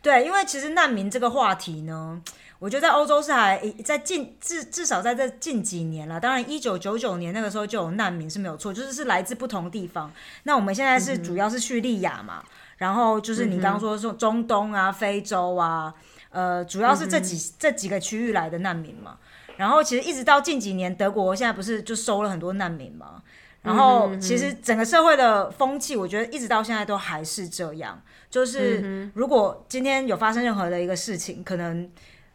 [0.00, 2.22] 对，因为其实难民这个话题呢，
[2.58, 6.18] 我觉得在欧洲是还在近至至少在这近几年了。
[6.18, 10.10] 当然，一九九九年那个时候就有难民是没有错，就是是来自不同地方。
[10.44, 12.42] 那我们现在是主要是叙利亚嘛，
[12.78, 15.92] 然后就是你刚刚说说中东啊、非洲啊，
[16.30, 19.18] 呃，主要是这几这几个区域来的难民嘛。
[19.56, 23.22] 然后其实一直到近几年，德国现在不是就收了很多难民嘛？
[23.62, 28.00] 然后其实整个社会的风气，我觉得一直到现在都还是这样。
[28.28, 31.88] 就是如果今天有发生任何的一个事情，可能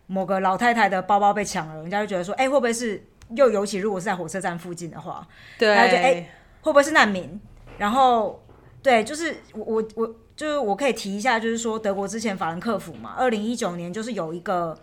[0.09, 3.01] 某个老太太的包包被抢了，人家就觉得说，哎，会不会是
[3.35, 5.25] 又尤其如果是在火车站附近的话，
[5.57, 6.29] 对，他就哎，
[6.61, 7.39] 会不会是难民？
[7.77, 8.43] 然后
[8.83, 14.77] 对，就是我我我就是我可以提一下，就是说德国之前法兰克福嘛，二零一九年就是有一个。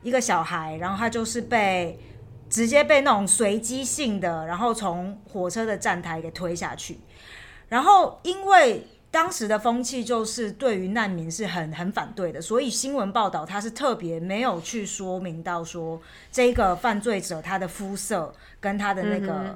[0.00, 1.98] 一个小孩，然后他就是被
[2.48, 7.00] 直接被那种随机性的，然后从火车的站台给推下去。
[7.68, 16.00] 然后因为当时的风气就是对于难民是很很反对的，所以新闻报道他是特别没有去说明到说
[16.30, 19.54] 这个犯罪者他的肤色跟他的那个、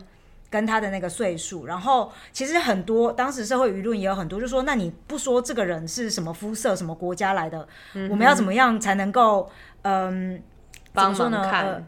[0.48, 7.68] 跟他的那个岁数，然后其实很多当时社会舆论也有很多就说，那你不说这个人是什么肤色、什么国家来的，
[8.10, 9.50] 我们要怎么样才能够
[9.82, 10.42] 嗯？
[10.94, 11.82] 怎么帮说呢？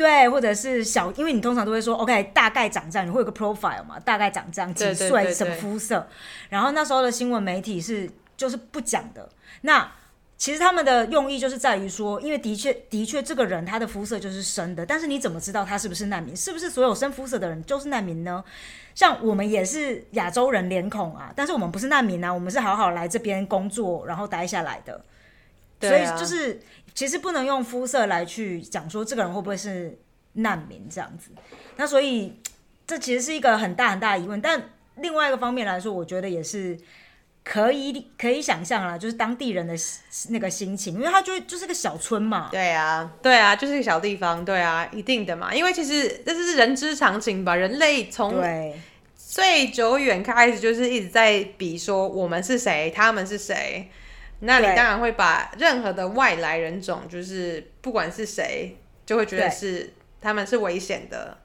[0.00, 6.08] 对，或者是小，因为你通常都会说，OK，大概长这样，你会有个 profile 嘛，大概长这样，几岁，什么肤色。
[6.48, 9.28] 然后那时候的新闻媒体是就是不讲的。
[9.60, 9.92] 那
[10.38, 16.34] 其实他们的用意就是在于说，因为的确的确这个人他的肤色就是深的，但是你怎么知道他是不是难民？
[16.34, 18.42] 是不是所有深肤色的人就是难民呢？
[18.94, 25.04] 像我们也是亚洲人脸孔啊，但是我们不是难民啊，我们是好好来这边工作，然后待下来的。
[25.82, 26.60] 所以就是
[26.94, 29.98] 其实不能用肤色来去讲说这个人会不会是
[30.34, 31.30] 难民这样子。
[31.76, 32.40] 那所以
[32.86, 34.40] 这其实是一个很大很大的疑问。
[34.40, 36.78] 但另外一个方面来说，我觉得也是
[37.42, 39.74] 可以可以想象啦，就是当地人的
[40.28, 42.48] 那个心情，因为他就就是个小村嘛。
[42.50, 48.78] 对啊，对啊，就是一个小地方，对啊，一定的嘛，因为其实这是人之常情吧，人类从对
[49.16, 53.88] 最久远开始就是一直在比说我们是谁，他们是谁。
[54.40, 58.76] 那你对当然会把任何的外来人种，就是不管是谁，
[59.06, 61.36] 就会觉得是他们是危险的。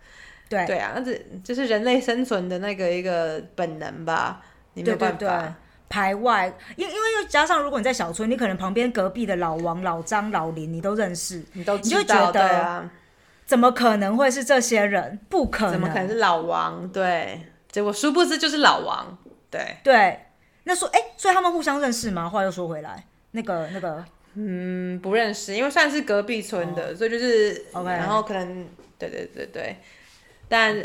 [0.48, 4.41] 对对啊，那这就是人类生存的那个一个本能吧，
[4.74, 5.18] 你没有办法。
[5.18, 5.54] 对对对，
[5.89, 12.89] 排外，因因为又加上，如果你在小村，你可能旁边隔壁的老王、老张、老林你都认识，你都你就觉得
[13.46, 15.20] 怎么可能会是这些人？
[15.30, 16.88] 不可能，怎么可能是老王？
[16.89, 17.41] 对，
[17.72, 19.18] 结果殊不知就是老王。
[19.50, 20.20] 对，对，
[20.66, 22.28] 那说，哎、所以他们互相认识吗？
[22.28, 24.03] 话又说回来，那个那个，
[24.34, 28.68] 嗯，不认识，因为算是隔壁村的，所以就是然后可能
[28.99, 29.78] 对对对对，
[30.49, 30.76] 但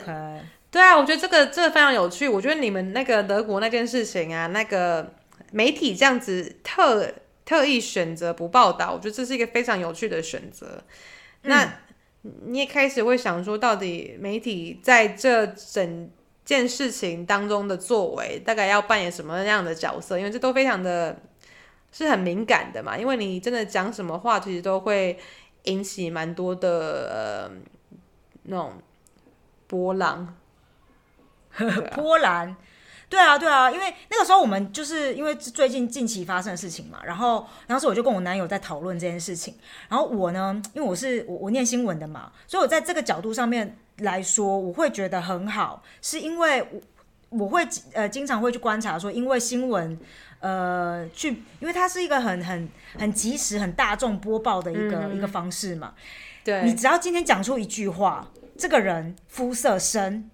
[0.71, 2.29] 对啊，我觉得这个这个非常有趣。
[2.29, 5.15] 我觉得你们那个德国那件事情啊，那个
[5.51, 7.13] 媒体这样子特
[7.45, 10.85] 特意选择不报道，我觉得这是一个非常有趣的选择。
[11.43, 11.81] 那、
[12.23, 16.11] 你也开始会想说，到底媒体在这整
[16.55, 20.19] 件事情当中的作为，大概要扮演什么样的角色？
[20.19, 21.17] 因为这都非常的
[21.93, 25.19] 是很敏感的嘛，因为你真的讲什么话，其实都会
[25.65, 27.51] 引起蛮多的呃
[28.43, 28.75] 那种
[29.67, 30.37] 波浪。
[31.95, 32.57] 波澜。
[33.09, 39.53] 对啊，对啊，因为那个时候我们就是因为最近近期发生的事情嘛，然后当时我就跟我男友在讨论这件事情，
[39.89, 46.81] 然后我呢，因为我是我我念新闻的嘛，所以我在这个角度上面来说，我会觉得很好，是因为我
[47.31, 49.99] 我会呃经常会去观察说，因为新闻
[50.41, 55.95] 呃去，因为它是一个很很很及时、很大众播报的一个、一个方式嘛，
[56.43, 60.31] 对，你只要今天讲出一句话，这个人肤色深，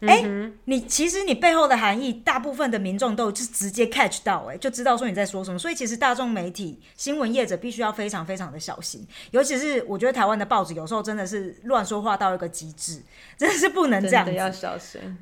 [0.00, 0.24] 哎、
[0.66, 5.58] 你其实你背后的含义，大部分的民众都就是直接 catch 到、哎，就知道说你在说什么。
[5.58, 13.02] 所以其实大众媒体、新闻业者必须要非常非常的小心，尤其是我觉得台湾的报纸有时候真的是乱说话到一个极致，
[13.36, 15.18] 真的是不能这样要小心。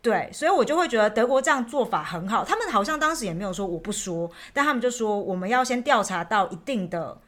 [0.00, 2.44] 对，所以我就会觉得德国这样做法很好。
[2.44, 7.18] 他们好像当时也没有说我不说，但他们就说我们要先调查到一定的，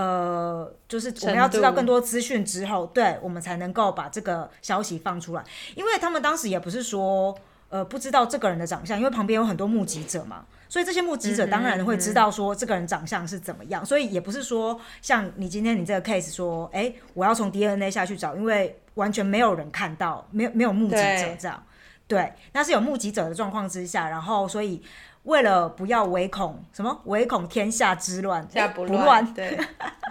[0.00, 5.44] 呃，就是我们要知道更多资讯之后，对我们才能够把这个消息放出来。
[5.74, 7.36] 因为他们当时也不是说，
[7.68, 21.62] 呃，不知道这个人的长相，因为旁边有很多目击者嘛，所以这些目击者当然会知道说这个人长相是怎么样，所以也不是说像你今天你这个 case 说，哎，我要从 DNA 下去找，因为完全没有人看到，没有没有目击者这样。
[22.08, 24.82] 对，那是有目击者的状况之下，然后所以
[25.24, 27.00] 为了不要唯恐什么？
[27.04, 29.58] 唯恐天下之乱，下不不乱， 对，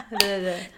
[0.09, 0.71] 对对对，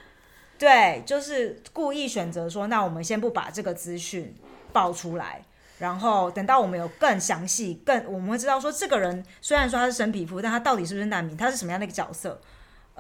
[0.58, 4.34] 对，就是故意选择说，那我们先不把这个资讯
[4.72, 5.44] 爆出来，
[5.80, 12.40] 然后等到我们有更详细、更我们会知道说，这个人虽然说他是生皮肤，但他到底是不是难民，他是什么样的一个角色，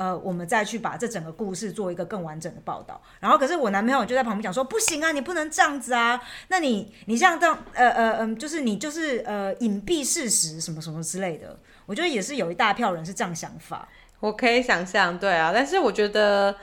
[0.01, 2.99] 呃，我们再去把这整个故事做一个更完整的报道。
[3.19, 11.55] 然后，可是我男朋友就在旁边讲说，不行啊，你不能这样子啊，那你你这样这样，呃呃嗯、就是你就是呃隐蔽事实什么什么之类的。
[11.85, 13.87] 我觉得也是有一大票人是这样想法。
[14.19, 16.55] 我可以想象，对啊，但是我觉得，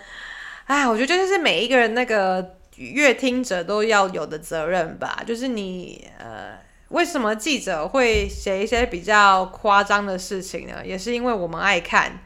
[0.65, 6.59] 哎，我觉得就是每一个人那个阅听者都要有的责任吧，就是你呃。
[6.89, 10.77] 为什么记者会写一些比较夸张的事情呢？
[10.83, 12.19] 也是因为我们爱看。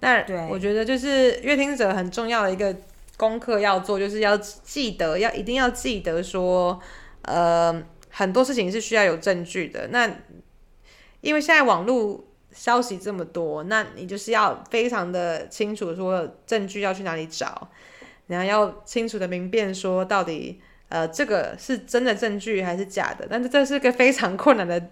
[0.00, 2.74] 那我觉得就是乐听者很重要的一个
[3.16, 6.80] 功课要做，就是要记得，要一定要记得说，
[7.22, 9.88] 呃，很多事情是需要有证据的。
[9.88, 10.10] 那
[11.20, 17.68] 因为现在网络消息这么多，那你就是要非常的清楚说证据要去哪里找，
[18.26, 23.26] 然后要清楚的明辨说到底呃这个是真的证据还是假的。
[23.28, 24.82] 但是这是个非常困难的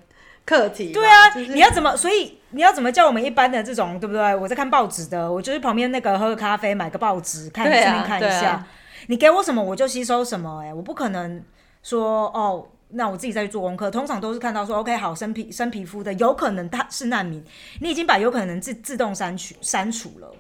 [0.49, 0.93] 课题嘛。
[0.95, 1.95] 对啊，就是你要怎么？
[1.97, 4.35] 所以你要怎么叫我们一般的这种，对不对？
[4.37, 7.65] 我在看报纸的，我就是旁边那个喝个咖啡，买个报纸看，
[8.05, 8.51] 看一下。
[8.51, 8.69] 啊
[9.07, 11.43] 你给我什么我就吸收什么、哎，我不可能
[11.83, 12.67] 说哦。
[12.91, 17.45] 那我自己再去做功课，通常都是看到说，OK，好，生皮生皮肤的，有可能他是难民，
[17.83, 20.35] 你已经把有可能自自动删除删除了。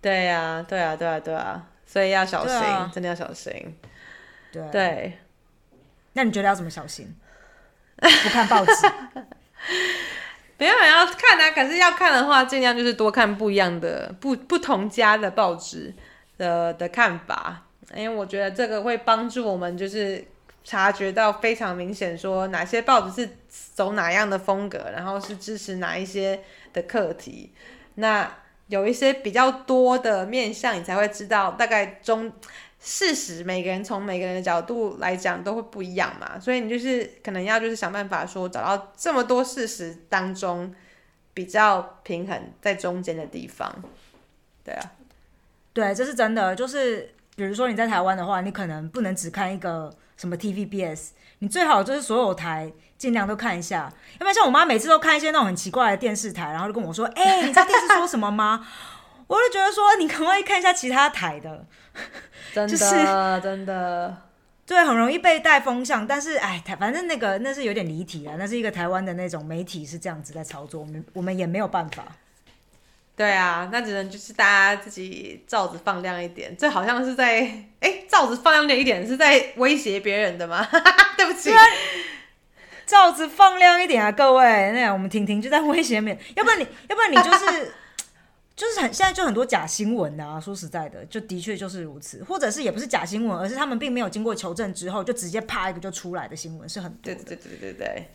[0.00, 3.52] 对呀、对啊，对啊，对啊，所以要小心，啊真的要小心。
[4.50, 5.18] 对，对，
[6.14, 7.14] 那你觉得要怎么小心？
[7.96, 8.72] 不看报纸，
[10.56, 15.92] 没有要看啊，可是要看的话，尽量就是多看不一样的、不不同家的报纸
[16.38, 17.62] 的的看法，
[17.94, 20.24] 因为我觉得这个会帮助我们，就是
[20.62, 26.40] 察觉到非常明显，说哪些报纸是走哪样的风格，然后是支持哪一些
[26.72, 27.52] 的课题。
[27.96, 28.32] 那
[28.68, 32.32] 有一些比较多的面向，你才会知道大概中
[32.86, 40.70] 事实，每个人从每个人的角度来讲都会不一样嘛，所以你就是可能要就是想办法说找到这么多事实当中
[41.32, 43.74] 比较平衡在中间的地方。
[44.62, 44.92] 对啊，
[45.72, 46.54] 对，这是真的。
[46.54, 51.08] 就是比如说你在台湾的话，你可能不能只看一个什么 TVBS，
[51.38, 53.90] 你最好就是所有台尽量都看一下。
[54.12, 58.66] 要不然像我妈每次都看一些那种很奇怪的电视台，然后就跟我说：“哎、你知道电视说什么吗？”
[59.26, 61.66] 我就觉得说，你可不可以看一下其他台的？
[62.52, 62.90] 真的、就是
[63.42, 64.22] 真的，
[64.66, 66.06] 对，很容易被带风向。
[66.06, 72.04] 但是，哎，台反正那个那是有点离题了，那是一个台湾的那种媒体是这样子在操作，我们我们也没有办法。
[73.16, 76.56] 对啊，那只能就是大家自己罩子放亮一点。
[76.56, 77.48] 这好像是在
[77.78, 80.66] 哎，罩子放亮一点是在威胁别人的吗？
[81.16, 81.52] 对不起，
[82.84, 84.44] 罩子放亮一点啊，各位！
[84.72, 87.72] 那样我们婷婷就在威胁面，要不然你，要不然你就是
[88.56, 90.40] 就是很现在就很多假新闻啊。
[90.40, 97.22] 说实在的，就的确就是如此，或者是也不是假新闻，而是他们并没有经过求证之后就直接啪一个就出来的新闻是很多的。
[97.22, 98.08] 对对对对对对，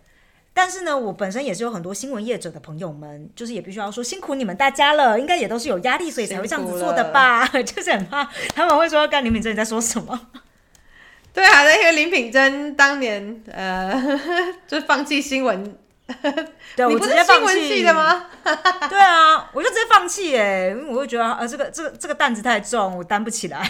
[0.54, 7.46] 但是呢，我本身也是有很多新闻业者的朋友们，就是也必须要说辛苦你们大家了，应该也都是有压力，所以才会这样子做的吧？
[7.64, 8.24] 就是很怕
[8.56, 10.30] 他们会说干林敏珍你在说什么？
[11.32, 14.20] 对啊，因为林品珍当年呃，
[14.68, 15.78] 就放弃新闻，
[16.76, 17.94] 对我直接放闻弃系的？
[17.94, 18.26] 吗？
[18.90, 23.70] 对啊，我就直接放弃哎，因为我会觉得呃这个这个这个担子太重，我担不起来。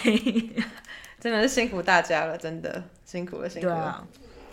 [1.19, 3.75] 真的是辛苦大家了，真的辛苦了，辛苦了。
[3.75, 4.03] 啊，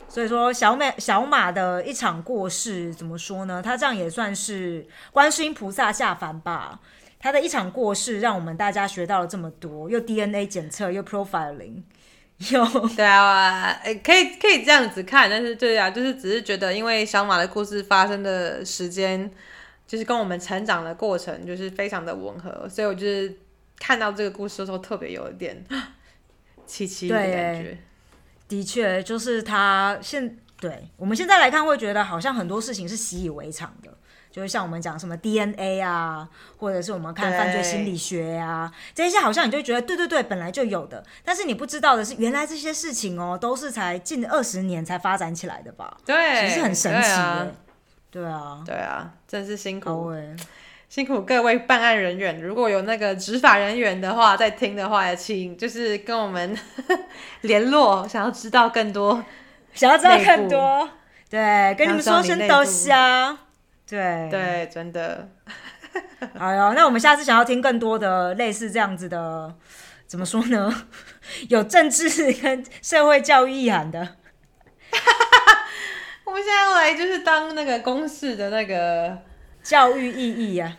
[0.09, 3.63] 所以说小美小马的一场过世，怎么说呢？
[3.65, 6.81] 他这样也算是观世音菩萨下凡吧。
[7.19, 11.83] 他的一场过世，让我们大家学到了这么多，又 DNA 检测，又 profiling，
[12.51, 19.31] 又对啊，呃可以可以这样子看，但是对啊，就是只是觉得，因为小马的故事发生的时间，
[19.87, 23.35] 就是跟我们成长的过程就是非常的吻合，所以我就是
[23.79, 25.65] 看到这个故事的时候，特别有一点
[26.67, 27.79] 奇奇的对感觉。
[28.49, 33.93] 的确就是他现对我们现在来看，会觉得好像很多事情是习以为常的。
[34.37, 36.29] 就是像我们讲什么 DNA 啊，
[36.59, 41.03] 或者是我们看犯罪心理学啊，这些好像你就觉得对对对，本来就有的。
[41.25, 45.97] 但是你不知道的是，原来这些事情哦，都是才近二十年才发展起来的吧？
[46.05, 47.55] 对，其实很神奇耶
[48.11, 48.63] 对啊。
[48.67, 50.13] 对啊，真是辛苦
[50.91, 56.55] 辛苦各位办案人员，如果有那个执法人员的话，在听的话，也请就是跟我们
[57.41, 59.25] 联络，想要知道更多。
[59.73, 60.87] 想要知道更多，
[61.31, 62.93] 对，跟你们说声多谢。
[63.89, 65.29] 对，对，真的，
[66.39, 69.55] 哎呦，那我们下次想要听更多的类似这样子的，
[70.07, 70.87] 怎么说呢？
[71.49, 74.17] 有政治跟社会教育意涵的，
[76.25, 79.19] 我们现在要来就是当那个公式的那个
[79.63, 80.77] 教育意义啊。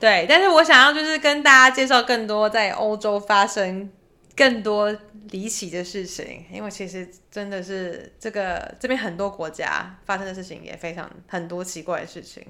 [0.00, 3.90] 对，但是我想要就是跟大家介绍更多在欧洲发生
[4.36, 4.96] 更多
[5.30, 12.44] 离奇的事情，因为其实真的是这个这边很多国家发生的事情也非常很多奇怪的事情。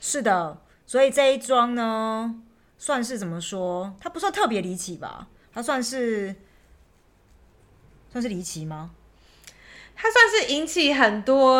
[0.00, 2.34] 是的，所以这一桩呢，
[2.78, 3.94] 算是怎么说？
[4.00, 5.28] 它不算特别离奇吧？
[5.52, 6.34] 它算是
[8.10, 8.92] 算是离奇吗？
[10.00, 11.56] 它算是引起很多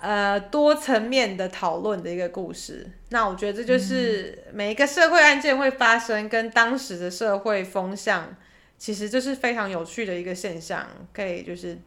[0.00, 2.90] 呃多层面的讨论的一个故事。
[3.10, 8.34] 那我觉得这就是每一个社会案件会发生，跟当时的社会风向，
[8.82, 10.84] 其实这是非常有趣的一个现象。
[11.12, 11.78] 可以就是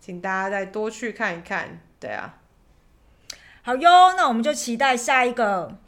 [0.00, 1.78] 请大家再多去看一看。
[2.00, 2.40] 对啊，
[3.62, 5.78] 好哟，那我们就期待下一个，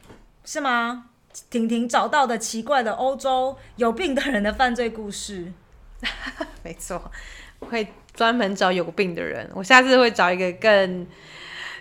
[0.44, 1.10] 是吗？
[1.50, 5.52] 婷婷找到的奇怪的欧洲有病的人的犯罪故事。
[6.62, 7.10] 没错，
[7.58, 9.50] 我会专门找有病的人。
[9.54, 11.04] 我下次会找一个更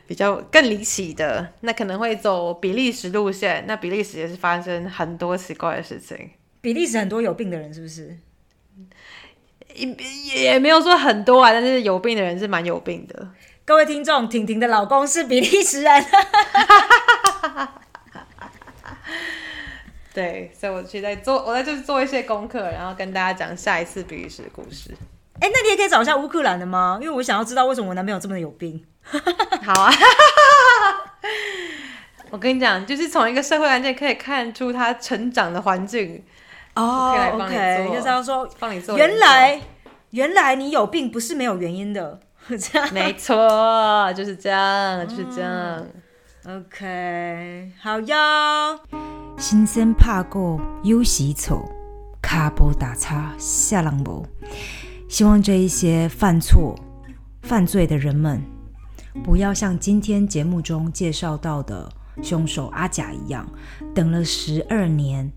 [0.08, 3.66] 比较更离奇的，那可能会走比利时路线。
[3.68, 6.32] 那比利时也是发生很多奇怪的事情。
[6.60, 8.18] 比利时很多有病的人，是不是？
[9.76, 13.28] 也也没有说很多啊，但是有病的人是蛮有病的。
[13.66, 16.06] 各位听众，婷婷的老公是比利时人。
[20.14, 24.96] 对，所以我去在做，我在就是做一些功课，然后跟大家讲下一次比利时的故事。
[25.40, 27.00] 哎，那你也可以找一下乌克兰的吗？
[27.02, 28.86] 因为我想要知道为什么我男朋友这么有病。
[29.64, 29.92] 好啊，
[32.30, 36.24] 我跟你讲，就是从一个社会案件可以看出他成长的环境。
[36.76, 38.98] 哦，OK，就是要说帮你做。
[38.98, 39.62] 原来，
[40.12, 45.86] 原来你有病不是没有原因的， 这样没错，就是这样，就是这样。
[46.46, 48.16] OK，好哟。
[49.38, 51.64] 新生怕过有时错，
[52.22, 54.26] 卡波打叉下浪无。
[55.08, 56.76] 希望这一些犯错、
[57.44, 58.42] 犯罪的人们，
[59.24, 61.88] 不要像今天节目中介绍到的
[62.22, 63.48] 凶手阿甲一样，
[63.94, 65.32] 等了十二年。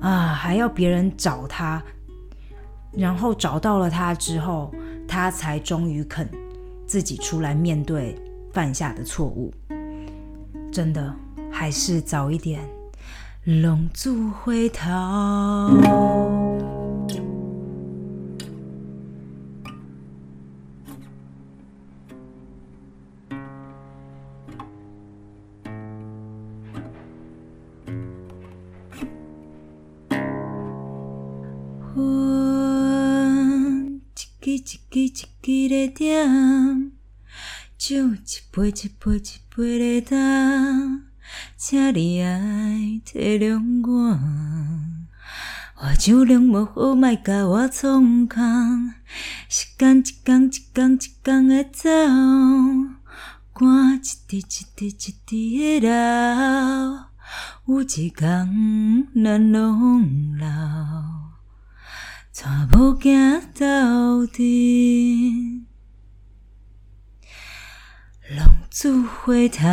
[0.00, 1.82] 啊，还要别人找他，
[2.92, 4.74] 然后找到了他之后，
[5.06, 6.28] 他才终于肯
[6.86, 8.16] 自己出来面对
[8.52, 9.52] 犯下的错误。
[10.72, 11.14] 真的，
[11.50, 12.60] 还是早一点，
[13.44, 16.49] 龙族回头。
[34.60, 35.26] 一支一支
[35.70, 36.92] 的点，
[37.78, 38.18] 酒一
[38.52, 41.04] 杯一杯一杯的干，
[41.56, 44.20] 请你爱体谅我。
[45.82, 48.92] 我酒量无好，莫甲我创空。
[49.48, 51.88] 时间一天一天一天的走，
[53.54, 55.90] 汗一滴一滴一滴的流，
[57.66, 61.19] 有一天咱拢老。
[62.42, 65.66] 带无行到底，
[68.34, 69.66] 浪子回头。